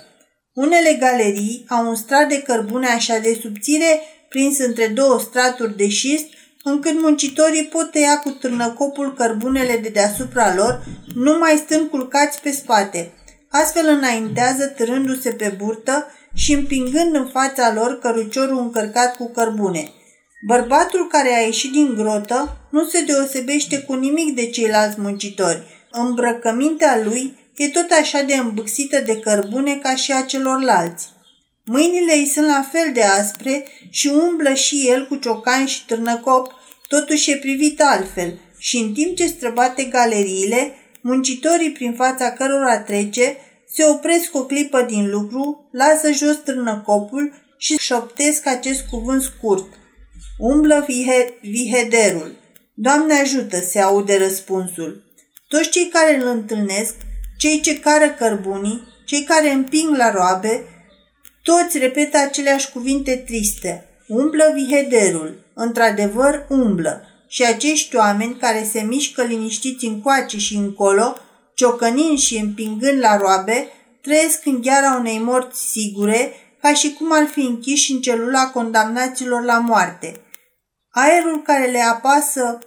Unele 0.52 0.96
galerii 1.00 1.64
au 1.68 1.88
un 1.88 1.94
strat 1.94 2.28
de 2.28 2.42
cărbune 2.42 2.86
așa 2.86 3.18
de 3.18 3.38
subțire, 3.42 4.00
prins 4.28 4.58
între 4.58 4.86
două 4.86 5.20
straturi 5.20 5.76
de 5.76 5.88
șist, 5.88 6.26
încât 6.62 7.00
muncitorii 7.00 7.64
pot 7.64 7.90
tăia 7.90 8.18
cu 8.18 8.30
târnăcopul 8.30 9.14
cărbunele 9.14 9.76
de 9.76 9.88
deasupra 9.88 10.54
lor, 10.54 10.84
numai 11.14 11.62
stând 11.64 11.88
culcați 11.88 12.40
pe 12.40 12.50
spate. 12.50 13.12
Astfel 13.50 13.86
înaintează 13.88 14.66
târându-se 14.66 15.30
pe 15.30 15.54
burtă 15.58 16.06
și 16.34 16.52
împingând 16.52 17.14
în 17.14 17.26
fața 17.26 17.72
lor 17.74 17.98
căruciorul 17.98 18.58
încărcat 18.58 19.16
cu 19.16 19.30
cărbune. 19.30 19.90
Bărbatul 20.46 21.06
care 21.06 21.34
a 21.34 21.40
ieșit 21.40 21.72
din 21.72 21.94
grotă 21.94 22.56
nu 22.70 22.84
se 22.84 23.04
deosebește 23.04 23.78
cu 23.78 23.94
nimic 23.94 24.34
de 24.34 24.46
ceilalți 24.46 25.00
muncitori. 25.00 25.62
Îmbrăcămintea 25.90 27.00
lui 27.04 27.41
e 27.56 27.68
tot 27.68 27.90
așa 28.00 28.22
de 28.22 28.34
îmbâxită 28.34 29.00
de 29.00 29.18
cărbune 29.18 29.76
ca 29.76 29.96
și 29.96 30.12
a 30.12 30.22
celorlalți. 30.22 31.08
Mâinile 31.64 32.14
îi 32.14 32.26
sunt 32.26 32.46
la 32.46 32.68
fel 32.72 32.92
de 32.92 33.02
aspre 33.02 33.66
și 33.90 34.06
umblă 34.08 34.54
și 34.54 34.88
el 34.88 35.06
cu 35.06 35.16
ciocani 35.16 35.68
și 35.68 35.86
târnăcop, 35.86 36.52
totuși 36.88 37.30
e 37.30 37.36
privit 37.36 37.82
altfel 37.82 38.38
și 38.58 38.76
în 38.76 38.92
timp 38.92 39.16
ce 39.16 39.26
străbate 39.26 39.84
galeriile, 39.84 40.74
muncitorii 41.00 41.72
prin 41.72 41.94
fața 41.94 42.32
cărora 42.32 42.78
trece 42.78 43.36
se 43.74 43.84
opresc 43.84 44.34
o 44.34 44.44
clipă 44.44 44.82
din 44.82 45.10
lucru, 45.10 45.68
lasă 45.72 46.12
jos 46.12 46.36
târnăcopul 46.44 47.32
și 47.58 47.76
șoptesc 47.78 48.46
acest 48.46 48.84
cuvânt 48.90 49.22
scurt. 49.22 49.66
Umblă 50.38 50.86
vihe- 50.88 51.38
vihederul. 51.40 52.36
Doamne 52.74 53.14
ajută, 53.14 53.60
se 53.60 53.80
aude 53.80 54.18
răspunsul. 54.18 55.04
Toți 55.48 55.70
cei 55.70 55.88
care 55.88 56.16
îl 56.16 56.26
întâlnesc, 56.26 56.94
cei 57.42 57.60
ce 57.60 57.78
cară 57.80 58.10
cărbunii, 58.10 58.82
cei 59.04 59.24
care 59.24 59.50
împing 59.50 59.96
la 59.96 60.10
roabe, 60.10 60.64
toți 61.42 61.78
repetă 61.78 62.18
aceleași 62.18 62.70
cuvinte 62.70 63.16
triste. 63.26 63.86
Umblă 64.08 64.50
vihederul. 64.54 65.44
Într-adevăr, 65.54 66.46
umblă. 66.48 67.02
Și 67.28 67.44
acești 67.44 67.96
oameni 67.96 68.36
care 68.36 68.68
se 68.70 68.80
mișcă 68.80 69.22
liniștiți 69.22 69.86
încoace 69.86 70.38
și 70.38 70.54
încolo, 70.54 71.16
ciocănind 71.54 72.18
și 72.18 72.36
împingând 72.36 73.00
la 73.00 73.16
roabe, 73.16 73.68
trăiesc 74.02 74.46
în 74.46 74.60
gheara 74.60 74.96
unei 74.98 75.18
morți 75.18 75.70
sigure, 75.70 76.32
ca 76.60 76.74
și 76.74 76.92
cum 76.92 77.12
ar 77.12 77.26
fi 77.26 77.40
închiși 77.40 77.92
în 77.92 78.00
celula 78.00 78.50
condamnaților 78.50 79.44
la 79.44 79.58
moarte. 79.58 80.20
Aerul 80.90 81.42
care 81.42 81.70
le 81.70 81.80
apasă 81.80 82.58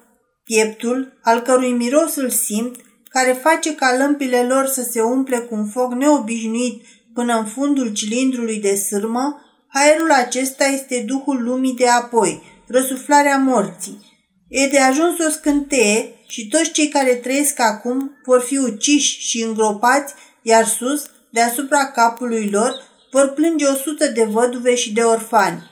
pieptul, 0.43 1.19
al 1.23 1.39
cărui 1.39 1.71
miros 1.71 2.15
îl 2.15 2.29
simt, 2.29 2.84
care 3.15 3.31
face 3.31 3.75
ca 3.75 3.95
lămpile 3.97 4.43
lor 4.43 4.65
să 4.65 4.87
se 4.91 5.01
umple 5.01 5.37
cu 5.37 5.55
un 5.55 5.67
foc 5.67 5.93
neobișnuit 5.93 6.85
până 7.13 7.37
în 7.37 7.45
fundul 7.45 7.93
cilindrului 7.93 8.59
de 8.59 8.75
sârmă, 8.75 9.41
aerul 9.67 10.11
acesta 10.11 10.65
este 10.65 11.03
duhul 11.07 11.43
lumii 11.43 11.75
de 11.75 11.87
apoi, 11.87 12.41
răsuflarea 12.67 13.37
morții. 13.37 14.05
E 14.47 14.67
de 14.67 14.79
ajuns 14.79 15.19
o 15.19 15.29
scânteie 15.29 16.13
și 16.27 16.47
toți 16.47 16.71
cei 16.71 16.87
care 16.87 17.13
trăiesc 17.13 17.59
acum 17.59 18.11
vor 18.25 18.41
fi 18.41 18.57
uciși 18.57 19.19
și 19.19 19.43
îngropați, 19.43 20.13
iar 20.41 20.65
sus, 20.65 21.05
deasupra 21.31 21.85
capului 21.85 22.49
lor, 22.49 22.73
vor 23.11 23.33
plânge 23.33 23.65
o 23.65 23.73
sută 23.73 24.07
de 24.07 24.23
văduve 24.23 24.75
și 24.75 24.93
de 24.93 25.01
orfani. 25.01 25.71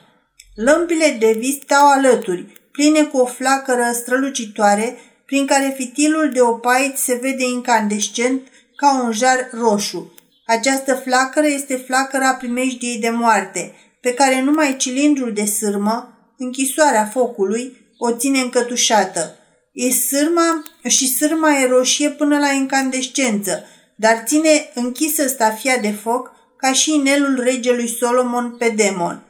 Lămpile 0.54 1.16
de 1.18 1.34
vis 1.38 1.54
stau 1.54 1.90
alături, 1.90 2.46
pline 2.72 3.04
cu 3.04 3.16
o 3.16 3.26
flacără 3.26 3.90
strălucitoare, 3.94 4.96
prin 5.26 5.46
care 5.46 5.74
fitilul 5.76 6.30
de 6.32 6.40
opait 6.40 6.96
se 6.96 7.18
vede 7.22 7.44
incandescent 7.44 8.42
ca 8.76 9.02
un 9.02 9.12
jar 9.12 9.48
roșu. 9.52 10.14
Această 10.46 10.94
flacără 10.94 11.46
este 11.46 11.76
flacăra 11.76 12.34
primejdiei 12.34 12.98
de 12.98 13.10
moarte, 13.10 13.74
pe 14.00 14.14
care 14.14 14.40
numai 14.40 14.76
cilindrul 14.76 15.32
de 15.32 15.44
sârmă, 15.44 16.18
închisoarea 16.38 17.06
focului, 17.06 17.76
o 17.98 18.12
ține 18.12 18.40
încătușată. 18.40 19.38
E 19.72 19.90
sârma 19.90 20.64
și 20.88 21.08
sârma 21.08 21.58
e 21.58 21.66
roșie 21.66 22.10
până 22.10 22.38
la 22.38 22.50
incandescență, 22.50 23.64
dar 23.96 24.22
ține 24.26 24.70
închisă 24.74 25.28
stafia 25.28 25.76
de 25.76 25.90
foc 25.90 26.32
ca 26.56 26.72
și 26.72 26.94
inelul 26.94 27.40
regelui 27.42 27.88
Solomon 27.88 28.54
pe 28.58 28.68
demon. 28.68 29.22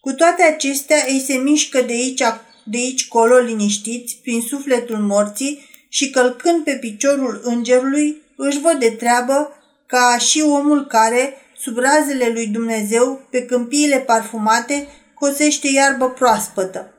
Cu 0.00 0.12
toate 0.12 0.42
acestea, 0.42 0.96
ei 1.08 1.24
se 1.26 1.34
mișcă 1.34 1.80
de 1.80 1.92
aici, 1.92 2.22
de 2.70 2.76
aici 2.76 3.08
colo 3.08 3.36
liniștiți, 3.36 4.18
prin 4.22 4.40
sufletul 4.40 4.96
morții 4.96 5.68
și 5.88 6.10
călcând 6.10 6.64
pe 6.64 6.72
piciorul 6.72 7.40
îngerului, 7.42 8.22
își 8.36 8.60
văd 8.60 8.78
de 8.78 8.90
treabă 8.90 9.52
ca 9.86 10.18
și 10.18 10.40
omul 10.40 10.86
care, 10.86 11.34
sub 11.58 11.78
razele 11.78 12.30
lui 12.32 12.46
Dumnezeu, 12.46 13.26
pe 13.30 13.44
câmpiile 13.44 13.98
parfumate, 13.98 14.86
cosește 15.14 15.68
iarbă 15.68 16.10
proaspătă. 16.10 16.90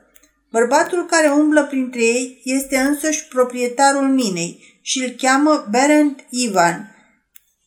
Bărbatul 0.50 1.06
care 1.06 1.28
umblă 1.28 1.64
printre 1.64 2.00
ei 2.00 2.40
este 2.44 2.76
însuși 2.76 3.28
proprietarul 3.28 4.08
minei 4.08 4.80
și 4.82 5.02
îl 5.02 5.08
cheamă 5.10 5.66
Berend 5.70 6.24
Ivan. 6.30 6.92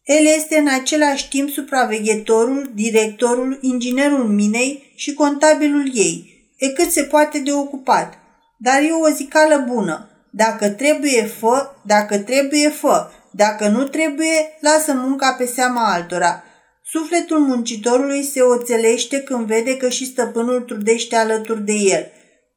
El 0.03 0.25
este 0.25 0.58
în 0.58 0.67
același 0.67 1.29
timp 1.29 1.50
supraveghetorul, 1.50 2.72
directorul, 2.75 3.58
inginerul 3.62 4.27
minei 4.27 4.93
și 4.96 5.13
contabilul 5.13 5.91
ei, 5.93 6.30
e 6.62 6.68
cât 6.70 6.91
se 6.91 7.03
poate 7.03 7.39
de 7.39 7.51
ocupat. 7.53 8.13
Dar 8.58 8.82
e 8.82 8.91
o 8.91 9.10
zicală 9.10 9.65
bună. 9.68 10.10
Dacă 10.32 10.70
trebuie, 10.70 11.24
fă, 11.24 11.72
dacă 11.86 12.18
trebuie, 12.18 12.70
fă, 12.70 13.10
dacă 13.32 13.68
nu 13.68 13.84
trebuie, 13.84 14.58
lasă 14.60 14.94
munca 14.94 15.36
pe 15.38 15.46
seama 15.46 15.94
altora. 15.94 16.44
Sufletul 16.84 17.39
muncitorului 17.39 18.24
se 18.24 18.41
oțelește 18.41 19.20
când 19.20 19.46
vede 19.46 19.77
că 19.77 19.89
și 19.89 20.06
stăpânul 20.06 20.62
trudește 20.62 21.15
alături 21.15 21.65
de 21.65 21.74
el. 21.74 22.12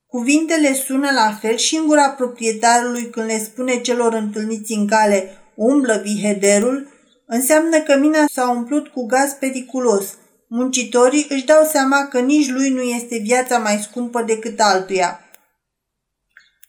Cuvintele 0.06 0.74
sună 0.74 1.10
la 1.14 1.38
fel 1.40 1.56
și 1.56 1.76
în 1.76 1.86
gura 1.86 2.08
proprietarului 2.08 3.10
când 3.10 3.26
le 3.26 3.38
spune 3.38 3.80
celor 3.80 4.12
întâlniți 4.12 4.72
în 4.72 4.86
cale 4.86 5.38
umblă 5.54 6.00
vihederul, 6.04 6.88
înseamnă 7.26 7.80
că 7.80 7.96
mina 7.96 8.24
s-a 8.32 8.50
umplut 8.50 8.88
cu 8.88 9.06
gaz 9.06 9.32
periculos. 9.32 10.04
Muncitorii 10.48 11.26
își 11.28 11.44
dau 11.44 11.64
seama 11.72 12.06
că 12.06 12.20
nici 12.20 12.50
lui 12.50 12.68
nu 12.68 12.80
este 12.80 13.18
viața 13.22 13.58
mai 13.58 13.78
scumpă 13.82 14.22
decât 14.22 14.60
altuia. 14.60 15.20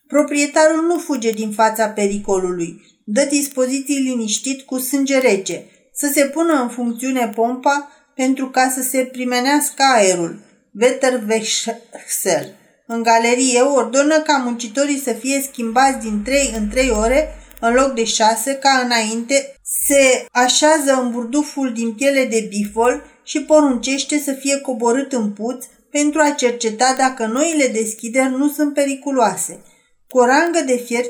Proprietarul 0.08 0.86
nu 0.86 0.98
fuge 0.98 1.32
din 1.32 1.52
fața 1.52 1.88
pericolului, 1.88 2.82
dă 3.06 3.26
dispoziții 3.30 4.00
liniștit 4.00 4.62
cu 4.62 4.78
sânge 4.78 5.20
rece, 5.20 5.66
să 5.94 6.12
se 6.14 6.26
pună 6.26 6.62
în 6.62 6.70
funcțiune 6.70 7.32
pompa 7.36 7.92
pentru 8.16 8.50
ca 8.50 8.70
să 8.70 8.82
se 8.82 9.10
primenească 9.12 9.84
aerul, 9.96 10.40
Wetterwechsel. 10.80 12.56
În 12.88 13.04
galerie 13.04 13.62
ordonă 13.62 14.20
ca 14.20 14.38
muncitorii 14.38 15.00
să 15.00 15.14
fie 15.14 15.42
schimbați 15.42 16.08
din 16.08 16.22
3 16.24 16.54
în 16.58 16.70
3 16.70 16.90
ore 16.90 17.36
în 17.68 17.74
loc 17.74 17.94
de 17.94 18.04
6 18.04 18.54
ca 18.54 18.82
înainte, 18.84 19.56
se 19.88 20.26
așează 20.32 20.94
în 21.02 21.12
burduful 21.12 21.74
din 21.74 21.94
piele 21.94 22.26
de 22.26 22.46
bifol 22.50 23.04
și 23.24 23.42
poruncește 23.42 24.20
să 24.20 24.32
fie 24.32 24.60
coborât 24.60 25.14
în 25.14 25.32
puț 25.32 25.66
pentru 25.92 26.22
a 26.22 26.30
cerceta 26.30 26.96
dacă 26.98 27.26
noile 27.26 27.68
deschideri 27.68 28.30
nu 28.30 28.50
sunt 28.50 28.74
periculoase. 28.74 29.64
Cu 30.10 30.18
o 30.18 30.26
rangă 30.26 30.60
de 30.66 30.78
fier 30.78 31.06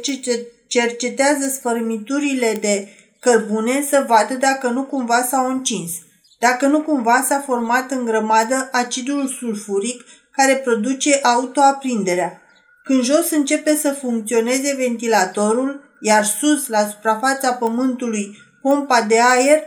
cercetează 0.67 1.49
sfărâmiturile 1.49 2.57
de 2.61 2.87
cărbune 3.19 3.85
să 3.89 4.05
vadă 4.07 4.33
dacă 4.33 4.67
nu 4.67 4.83
cumva 4.83 5.23
s-au 5.23 5.49
încins, 5.49 5.91
dacă 6.39 6.67
nu 6.67 6.81
cumva 6.81 7.25
s-a 7.27 7.43
format 7.45 7.91
în 7.91 8.05
grămadă 8.05 8.69
acidul 8.71 9.27
sulfuric 9.27 10.03
care 10.31 10.55
produce 10.55 11.19
autoaprinderea. 11.23 12.41
Când 12.83 13.03
jos 13.03 13.31
începe 13.31 13.75
să 13.75 13.91
funcționeze 13.91 14.75
ventilatorul, 14.77 15.84
iar 16.05 16.25
sus, 16.25 16.67
la 16.67 16.87
suprafața 16.87 17.53
pământului, 17.53 18.37
pompa 18.61 19.01
de 19.01 19.19
aer, 19.19 19.63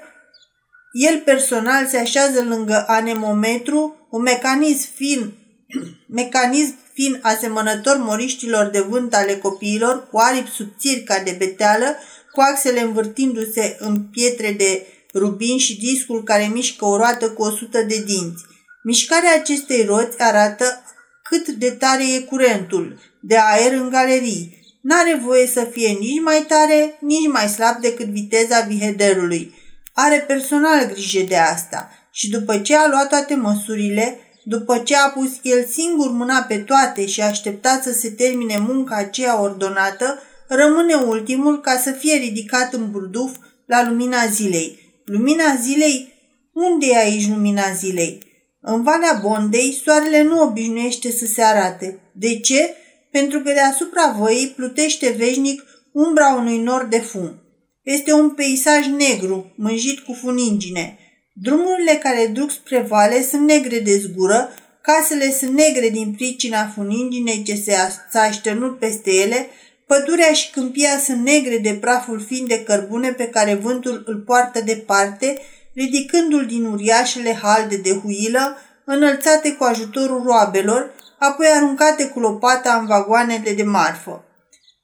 el 0.93 1.21
personal 1.25 1.87
se 1.87 1.99
așează 1.99 2.43
lângă 2.43 2.85
anemometru, 2.87 4.09
un 4.11 4.23
mecanism 4.23 4.89
fin, 4.95 5.33
mecanism 6.21 6.75
fin 6.93 7.19
asemănător 7.23 7.97
moriștilor 7.97 8.67
de 8.67 8.81
vânt 8.81 9.15
ale 9.15 9.37
copiilor, 9.37 10.09
cu 10.11 10.19
aripi 10.19 10.51
subțiri 10.51 11.03
ca 11.03 11.23
de 11.25 11.35
beteală, 11.39 11.97
cu 12.33 12.41
axele 12.41 12.81
învârtindu-se 12.81 13.77
în 13.79 14.03
pietre 14.03 14.53
de 14.53 14.87
rubin 15.15 15.59
și 15.59 15.79
discul 15.79 16.23
care 16.23 16.51
mișcă 16.53 16.85
o 16.85 16.97
roată 16.97 17.31
cu 17.31 17.43
100 17.43 17.83
de 17.83 18.03
dinți. 18.07 18.45
Mișcarea 18.83 19.35
acestei 19.35 19.85
roți 19.85 20.21
arată 20.21 20.83
cât 21.23 21.49
de 21.49 21.71
tare 21.71 22.13
e 22.15 22.21
curentul 22.21 23.01
de 23.21 23.37
aer 23.39 23.73
în 23.73 23.89
galerii. 23.89 24.58
N-are 24.81 25.21
voie 25.25 25.47
să 25.47 25.69
fie 25.71 25.89
nici 25.89 26.21
mai 26.23 26.45
tare, 26.49 26.99
nici 27.01 27.29
mai 27.33 27.49
slab 27.49 27.81
decât 27.81 28.07
viteza 28.07 28.61
vihederului. 28.61 29.55
Are 29.93 30.25
personal 30.27 30.87
grijă 30.93 31.21
de 31.21 31.37
asta 31.37 31.91
și 32.11 32.31
după 32.31 32.59
ce 32.59 32.77
a 32.77 32.89
luat 32.89 33.09
toate 33.09 33.35
măsurile, 33.35 34.19
după 34.45 34.79
ce 34.79 34.97
a 34.97 35.09
pus 35.09 35.31
el 35.43 35.65
singur 35.65 36.11
mâna 36.11 36.43
pe 36.43 36.59
toate 36.59 37.07
și 37.07 37.21
a 37.21 37.27
așteptat 37.27 37.83
să 37.83 37.93
se 37.93 38.11
termine 38.11 38.59
munca 38.59 38.97
aceea 38.97 39.41
ordonată, 39.41 40.23
rămâne 40.49 40.95
ultimul 40.95 41.61
ca 41.61 41.77
să 41.77 41.91
fie 41.91 42.15
ridicat 42.15 42.73
în 42.73 42.91
burduf 42.91 43.37
la 43.67 43.89
lumina 43.89 44.27
zilei. 44.27 44.79
Lumina 45.05 45.55
zilei? 45.61 46.13
Unde 46.53 46.87
e 46.87 46.99
aici 46.99 47.29
lumina 47.29 47.73
zilei? 47.77 48.23
În 48.61 48.83
Valea 48.83 49.19
Bondei, 49.23 49.81
soarele 49.85 50.23
nu 50.23 50.43
obișnuiește 50.43 51.11
să 51.11 51.27
se 51.27 51.43
arate. 51.43 51.99
De 52.13 52.39
ce? 52.39 52.75
Pentru 53.11 53.41
că 53.41 53.53
deasupra 53.53 54.17
văii 54.19 54.53
plutește 54.57 55.15
veșnic 55.17 55.65
umbra 55.93 56.35
unui 56.35 56.59
nor 56.59 56.85
de 56.85 56.99
fum. 56.99 57.43
Este 57.83 58.13
un 58.13 58.31
peisaj 58.31 58.87
negru, 58.87 59.53
mânjit 59.57 59.99
cu 59.99 60.13
funingine. 60.13 60.99
Drumurile 61.33 61.93
care 61.93 62.27
duc 62.27 62.51
spre 62.51 62.81
vale 62.81 63.23
sunt 63.23 63.47
negre 63.47 63.79
de 63.79 63.97
zgură, 63.97 64.51
casele 64.83 65.33
sunt 65.33 65.53
negre 65.53 65.89
din 65.89 66.13
pricina 66.13 66.67
funinginei 66.75 67.43
ce 67.43 67.55
se 67.55 67.73
s-a 68.11 68.21
așternut 68.21 68.79
peste 68.79 69.11
ele, 69.11 69.49
pădurea 69.87 70.33
și 70.33 70.51
câmpia 70.51 70.99
sunt 70.99 71.25
negre 71.25 71.59
de 71.59 71.75
praful 71.75 72.21
fin 72.21 72.47
de 72.47 72.63
cărbune 72.63 73.13
pe 73.13 73.29
care 73.29 73.55
vântul 73.55 74.03
îl 74.07 74.17
poartă 74.17 74.61
departe, 74.61 75.39
ridicându-l 75.75 76.47
din 76.47 76.65
uriașele 76.65 77.39
halde 77.43 77.77
de 77.77 77.93
huilă, 77.93 78.57
înălțate 78.85 79.53
cu 79.53 79.65
ajutorul 79.65 80.23
roabelor, 80.23 80.95
apoi 81.19 81.47
aruncate 81.47 82.07
cu 82.07 82.21
lopata 82.21 82.77
în 82.81 82.87
vagoanele 82.87 83.53
de 83.53 83.63
marfă. 83.63 84.25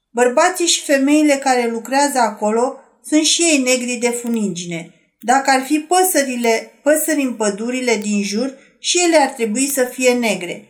Bărbații 0.09 0.65
și 0.65 0.83
femeile 0.83 1.35
care 1.35 1.69
lucrează 1.69 2.19
acolo 2.19 2.79
sunt 3.05 3.23
și 3.23 3.41
ei 3.41 3.57
negri 3.57 3.97
de 4.01 4.09
funingine. 4.09 4.89
Dacă 5.19 5.49
ar 5.49 5.61
fi 5.61 5.79
păsările, 5.79 6.71
păsări 6.83 7.21
în 7.21 7.33
pădurile 7.33 7.95
din 7.95 8.23
jur, 8.23 8.53
și 8.79 8.99
ele 9.05 9.17
ar 9.17 9.29
trebui 9.29 9.67
să 9.67 9.83
fie 9.83 10.13
negre. 10.13 10.67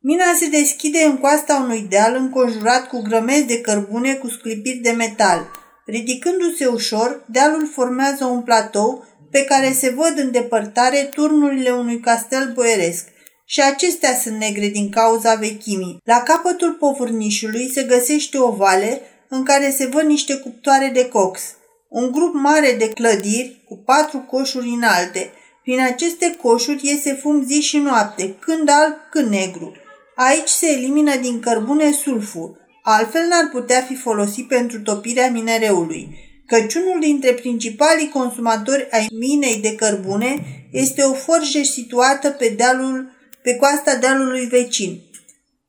Mina 0.00 0.24
se 0.38 0.48
deschide 0.48 0.98
în 0.98 1.16
coasta 1.16 1.54
unui 1.64 1.86
deal 1.88 2.14
înconjurat 2.14 2.88
cu 2.88 3.02
grămezi 3.02 3.46
de 3.46 3.60
cărbune 3.60 4.14
cu 4.14 4.28
sclipiri 4.28 4.78
de 4.78 4.90
metal. 4.90 5.50
Ridicându-se 5.86 6.66
ușor, 6.66 7.24
dealul 7.28 7.70
formează 7.72 8.24
un 8.24 8.42
platou 8.42 9.04
pe 9.30 9.44
care 9.44 9.72
se 9.72 9.90
văd 9.90 10.18
în 10.18 10.30
depărtare 10.30 11.10
turnurile 11.14 11.70
unui 11.70 12.00
castel 12.00 12.52
boieresc 12.54 13.08
și 13.48 13.60
acestea 13.60 14.14
sunt 14.14 14.36
negre 14.38 14.68
din 14.68 14.90
cauza 14.90 15.34
vechimii. 15.34 16.00
La 16.04 16.22
capătul 16.22 16.72
povârnișului 16.72 17.70
se 17.72 17.82
găsește 17.82 18.38
o 18.38 18.50
vale 18.50 19.00
în 19.28 19.44
care 19.44 19.70
se 19.70 19.86
văd 19.86 20.02
niște 20.02 20.36
cuptoare 20.36 20.90
de 20.94 21.08
cox. 21.08 21.40
Un 21.88 22.10
grup 22.10 22.34
mare 22.34 22.74
de 22.78 22.88
clădiri 22.88 23.62
cu 23.68 23.76
patru 23.76 24.18
coșuri 24.18 24.68
înalte. 24.68 25.30
Prin 25.62 25.80
aceste 25.80 26.36
coșuri 26.42 26.80
iese 26.82 27.12
fum 27.12 27.44
zi 27.44 27.60
și 27.60 27.78
noapte, 27.78 28.36
când 28.38 28.68
alb, 28.68 28.94
când 29.10 29.28
negru. 29.28 29.72
Aici 30.16 30.48
se 30.48 30.66
elimină 30.66 31.16
din 31.16 31.40
cărbune 31.40 31.92
sulfur, 31.92 32.50
altfel 32.82 33.26
n-ar 33.28 33.48
putea 33.52 33.80
fi 33.80 33.94
folosit 33.94 34.48
pentru 34.48 34.80
topirea 34.80 35.30
minereului 35.30 36.24
căci 36.46 36.74
unul 36.74 37.00
dintre 37.00 37.32
principalii 37.32 38.08
consumatori 38.08 38.86
ai 38.90 39.06
minei 39.10 39.56
de 39.56 39.74
cărbune 39.74 40.44
este 40.72 41.02
o 41.02 41.12
forjă 41.12 41.62
situată 41.62 42.30
pe, 42.30 42.54
dealul, 42.56 43.15
pe 43.46 43.54
coasta 43.54 43.94
dealului 43.94 44.46
vecin. 44.46 45.00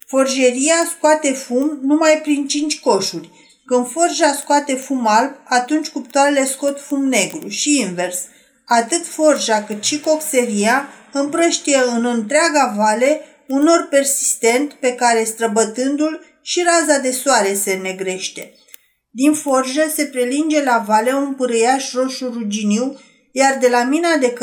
Forjeria 0.08 0.76
scoate 0.96 1.34
fum 1.34 1.80
numai 1.82 2.20
prin 2.24 2.48
cinci 2.48 2.80
coșuri. 2.80 3.30
Când 3.66 3.92
forja 3.92 4.34
scoate 4.34 4.76
fum 4.76 5.08
alb, 5.08 5.32
atunci 5.44 5.88
cuptoarele 5.88 6.46
scot 6.46 6.82
fum 6.82 7.08
negru 7.08 7.48
și 7.48 7.80
invers. 7.80 8.20
Atât 8.66 9.06
forja 9.06 9.64
cât 9.64 9.84
și 9.84 10.00
coxeria 10.00 10.88
împrăștie 11.12 11.78
în 11.96 12.06
întreaga 12.06 12.74
vale 12.78 13.22
un 13.48 13.62
nor 13.62 13.88
persistent 13.90 14.74
pe 14.74 14.94
care 14.94 15.24
străbătându-l 15.24 16.26
și 16.42 16.64
raza 16.66 17.00
de 17.00 17.12
soare 17.12 17.54
se 17.54 17.74
negrește. 17.74 18.54
Din 19.12 19.34
forjă 19.34 19.92
se 19.96 20.06
prelinge 20.06 20.64
la 20.64 20.84
vale 20.88 21.14
un 21.14 21.34
pârâiaș 21.34 21.94
roșu 21.94 22.30
ruginiu, 22.34 23.00
iar 23.32 23.58
de 23.58 23.68
la 23.68 23.84
mina 23.84 24.16
de 24.16 24.34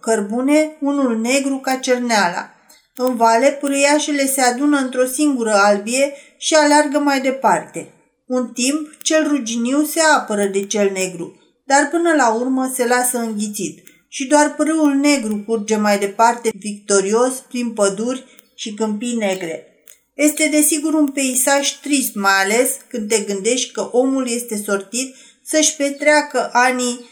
cărbune 0.00 0.76
unul 0.80 1.20
negru 1.20 1.56
ca 1.56 1.74
cerneala. 1.74 2.50
În 2.94 3.16
vale, 3.16 3.50
pârâiașele 3.50 4.26
se 4.26 4.40
adună 4.40 4.78
într-o 4.78 5.06
singură 5.06 5.52
albie 5.54 6.14
și 6.38 6.54
alargă 6.54 6.98
mai 6.98 7.20
departe. 7.20 7.92
Un 8.26 8.52
timp, 8.52 9.02
cel 9.02 9.28
ruginiu 9.28 9.84
se 9.84 10.00
apără 10.00 10.44
de 10.44 10.66
cel 10.66 10.90
negru, 10.92 11.40
dar 11.66 11.88
până 11.90 12.14
la 12.14 12.32
urmă 12.32 12.72
se 12.74 12.86
lasă 12.86 13.18
înghițit 13.18 13.82
și 14.08 14.26
doar 14.26 14.54
pârâul 14.54 14.94
negru 14.94 15.44
curge 15.46 15.76
mai 15.76 15.98
departe 15.98 16.50
victorios 16.58 17.32
prin 17.48 17.72
păduri 17.72 18.24
și 18.54 18.74
câmpii 18.74 19.16
negre. 19.16 19.66
Este 20.14 20.48
desigur 20.48 20.94
un 20.94 21.08
peisaj 21.08 21.70
trist, 21.80 22.14
mai 22.14 22.42
ales 22.42 22.70
când 22.88 23.08
te 23.08 23.20
gândești 23.20 23.72
că 23.72 23.88
omul 23.92 24.28
este 24.28 24.56
sortit 24.56 25.14
să-și 25.44 25.76
petreacă 25.76 26.50
anii 26.52 27.10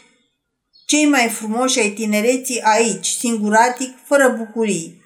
cei 0.85 1.05
mai 1.05 1.29
frumoși 1.29 1.79
ai 1.79 1.89
tinereții 1.89 2.61
aici, 2.61 3.07
singuratic, 3.07 3.97
fără 4.05 4.35
bucurii. 4.37 5.00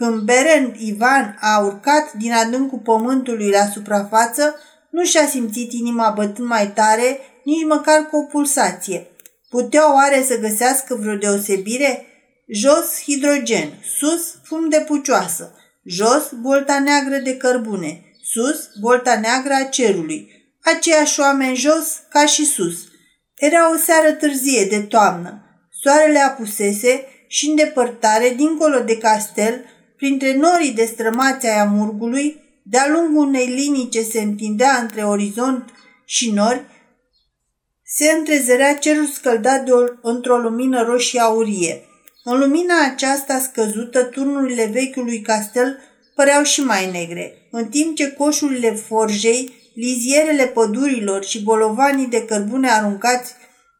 Când 0.00 0.20
Berend 0.20 0.76
Ivan 0.78 1.36
a 1.40 1.58
urcat 1.58 2.12
din 2.12 2.32
adâncul 2.32 2.78
pământului 2.78 3.50
la 3.50 3.66
suprafață, 3.66 4.54
nu 4.90 5.04
și-a 5.04 5.26
simțit 5.26 5.72
inima 5.72 6.10
bătând 6.10 6.48
mai 6.48 6.72
tare, 6.72 7.18
nici 7.44 7.66
măcar 7.66 8.06
cu 8.06 8.16
o 8.16 8.22
pulsație. 8.22 9.06
Putea 9.48 9.94
oare 9.94 10.22
să 10.22 10.38
găsească 10.38 10.94
vreo 10.94 11.14
deosebire? 11.14 12.06
Jos 12.46 13.02
hidrogen, 13.02 13.68
sus 13.98 14.34
fum 14.42 14.68
de 14.68 14.84
pucioasă, 14.86 15.54
jos 15.84 16.30
bolta 16.40 16.78
neagră 16.78 17.16
de 17.16 17.36
cărbune, 17.36 18.00
sus 18.22 18.68
bolta 18.80 19.18
neagră 19.18 19.52
a 19.52 19.64
cerului, 19.64 20.30
aceiași 20.62 21.20
oameni 21.20 21.56
jos 21.56 22.00
ca 22.08 22.26
și 22.26 22.44
sus. 22.44 22.76
Era 23.34 23.72
o 23.72 23.76
seară 23.76 24.12
târzie 24.12 24.64
de 24.64 24.80
toamnă. 24.80 25.42
Soarele 25.82 26.18
apusese 26.18 27.04
și 27.28 27.48
în 27.48 27.54
depărtare, 27.54 28.28
dincolo 28.36 28.78
de 28.78 28.98
castel, 28.98 29.64
printre 30.00 30.34
norii 30.34 30.72
destrămați 30.72 31.46
ai 31.46 31.58
amurgului, 31.58 32.40
de-a 32.62 32.88
lungul 32.88 33.26
unei 33.26 33.46
linii 33.46 33.88
ce 33.88 34.02
se 34.02 34.20
întindea 34.20 34.78
între 34.80 35.02
orizont 35.02 35.64
și 36.04 36.30
nori, 36.30 36.64
se 37.84 38.10
întrezărea 38.10 38.74
cerul 38.74 39.06
scăldat 39.06 39.64
de 39.64 39.70
o, 39.70 39.84
într-o 40.02 40.36
lumină 40.36 40.82
roșie 40.82 41.20
aurie. 41.20 41.82
În 42.24 42.38
lumina 42.38 42.74
aceasta 42.84 43.38
scăzută, 43.38 44.02
turnurile 44.02 44.70
vechiului 44.72 45.20
castel 45.20 45.78
păreau 46.14 46.42
și 46.42 46.60
mai 46.60 46.90
negre, 46.90 47.48
în 47.50 47.68
timp 47.68 47.96
ce 47.96 48.10
coșurile 48.10 48.70
forjei, 48.70 49.52
lizierele 49.74 50.46
pădurilor 50.46 51.24
și 51.24 51.42
bolovanii 51.42 52.06
de 52.06 52.24
cărbune 52.24 52.70
aruncați 52.70 53.32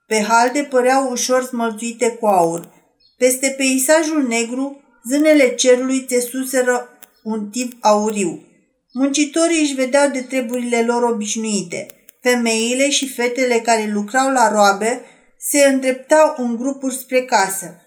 pe 0.07 0.23
halde 0.29 0.63
păreau 0.63 1.11
ușor 1.11 1.43
smălțuite 1.43 2.11
cu 2.11 2.27
aur. 2.27 2.73
Peste 3.17 3.55
peisajul 3.57 4.27
negru, 4.29 4.81
zânele 5.09 5.55
cerului 5.55 6.05
țesuseră 6.09 6.89
un 7.23 7.51
tip 7.51 7.73
auriu. 7.81 8.45
Muncitorii 8.93 9.61
își 9.61 9.75
vedeau 9.75 10.11
de 10.11 10.21
treburile 10.21 10.83
lor 10.83 11.03
obișnuite. 11.03 11.87
Femeile 12.23 12.91
și 12.91 13.09
fetele 13.09 13.61
care 13.61 13.91
lucrau 13.93 14.33
la 14.33 14.53
roabe 14.53 15.05
se 15.39 15.65
îndreptau 15.65 16.35
în 16.37 16.57
grupuri 16.57 16.95
spre 16.95 17.23
casă. 17.23 17.81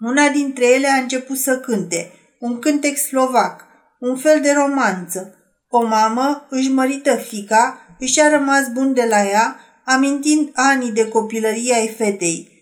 Una 0.00 0.28
dintre 0.28 0.66
ele 0.66 0.88
a 0.88 0.96
început 0.96 1.38
să 1.38 1.58
cânte, 1.58 2.12
un 2.38 2.58
cântec 2.58 2.96
slovac, 2.96 3.64
un 3.98 4.16
fel 4.16 4.40
de 4.40 4.52
romanță. 4.52 5.34
O 5.68 5.86
mamă 5.86 6.46
își 6.50 6.70
mărită 6.70 7.16
fica, 7.16 7.96
își 7.98 8.20
a 8.20 8.28
rămas 8.28 8.68
bun 8.72 8.94
de 8.94 9.04
la 9.04 9.28
ea, 9.28 9.60
amintind 9.84 10.50
anii 10.54 10.90
de 10.90 11.08
copilărie 11.08 11.74
ai 11.74 11.88
fetei. 11.88 12.54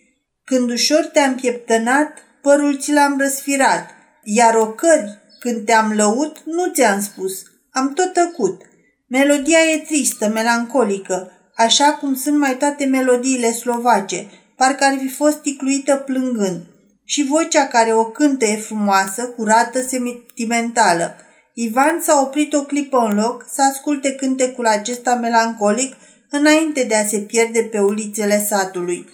Când 0.45 0.71
ușor 0.71 1.05
te-am 1.05 1.35
pieptănat, 1.35 2.24
părul 2.47 2.79
ți 2.79 2.93
l-am 2.93 3.19
răsfirat, 3.19 3.91
iar 4.23 4.55
ocări, 4.55 5.19
când 5.41 5.65
te-am 5.65 5.93
lăut, 5.93 6.43
nu 6.45 6.73
ți-am 6.73 7.01
spus, 7.01 7.43
am 7.71 7.93
tot 7.93 8.13
tăcut. 8.13 8.63
Melodia 9.07 9.59
e 9.73 9.79
tristă, 9.79 10.29
melancolică, 10.29 11.31
așa 11.57 11.93
cum 11.93 12.15
sunt 12.15 12.39
mai 12.39 12.57
toate 12.57 12.85
melodiile 12.85 13.53
slovace, 13.53 14.27
parcă 14.57 14.85
ar 14.85 14.97
fi 15.01 15.09
fost 15.09 15.37
ticluită 15.37 15.95
plângând. 15.97 16.61
Și 17.05 17.25
vocea 17.25 17.67
care 17.67 17.95
o 17.95 18.05
cântă 18.05 18.45
e 18.45 18.57
frumoasă, 18.57 19.23
curată, 19.23 19.81
sentimentală. 19.83 21.17
Ivan 21.55 22.01
s-a 22.01 22.21
oprit 22.21 22.53
o 22.53 22.63
clipă 22.63 22.99
în 23.11 23.15
loc 23.15 23.47
să 23.53 23.63
asculte 23.63 24.13
cântecul 24.15 24.67
acesta 24.67 25.15
melancolic 25.15 25.95
înainte 26.31 26.83
de 26.83 26.95
a 26.95 27.07
se 27.07 27.19
pierde 27.19 27.63
pe 27.63 27.79
ulițele 27.79 28.45
satului. 28.49 29.09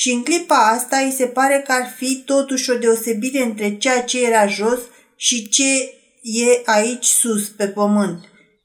Și 0.00 0.12
în 0.12 0.22
clipa 0.22 0.54
asta 0.54 0.96
îi 0.96 1.14
se 1.16 1.26
pare 1.26 1.62
că 1.66 1.72
ar 1.72 1.94
fi 1.96 2.22
totuși 2.26 2.70
o 2.70 2.74
deosebire 2.74 3.42
între 3.42 3.76
ceea 3.76 4.02
ce 4.02 4.26
era 4.26 4.46
jos 4.46 4.78
și 5.16 5.48
ce 5.48 5.94
e 6.22 6.62
aici 6.64 7.04
sus, 7.04 7.48
pe 7.48 7.66
pământ. 7.66 8.18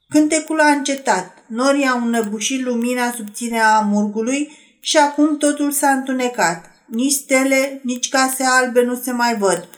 Cântecul 0.08 0.60
a 0.60 0.66
încetat, 0.66 1.44
norii 1.48 1.86
au 1.86 2.06
înăbușit 2.06 2.64
lumina 2.64 3.12
subțire 3.12 3.58
a 3.58 3.76
amurgului 3.76 4.52
și 4.80 4.96
acum 4.96 5.36
totul 5.36 5.70
s-a 5.70 5.90
întunecat. 5.90 6.70
Nici 6.86 7.12
stele, 7.12 7.80
nici 7.82 8.08
case 8.08 8.44
albe 8.44 8.82
nu 8.82 8.94
se 8.94 9.12
mai 9.12 9.36
văd. 9.36 9.68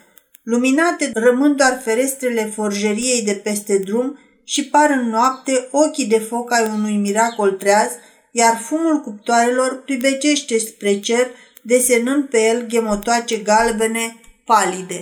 Luminate 0.43 1.11
rămân 1.15 1.57
doar 1.57 1.81
ferestrele 1.85 2.53
forjeriei 2.55 3.23
de 3.23 3.35
peste 3.35 3.79
drum 3.79 4.19
și 4.45 4.65
par 4.65 4.91
în 4.91 5.09
noapte 5.09 5.69
ochii 5.71 6.07
de 6.07 6.19
foc 6.19 6.53
ai 6.53 6.71
unui 6.75 6.97
miracol 6.97 7.51
treaz, 7.51 7.91
iar 8.31 8.57
fumul 8.57 9.01
cuptoarelor 9.01 9.83
pribecește 9.85 10.59
spre 10.59 11.01
cer, 11.01 11.31
desenând 11.67 12.29
pe 12.29 12.41
el 12.49 12.67
ghemotoace 12.67 13.37
galbene, 13.37 14.07
palide. 14.45 15.01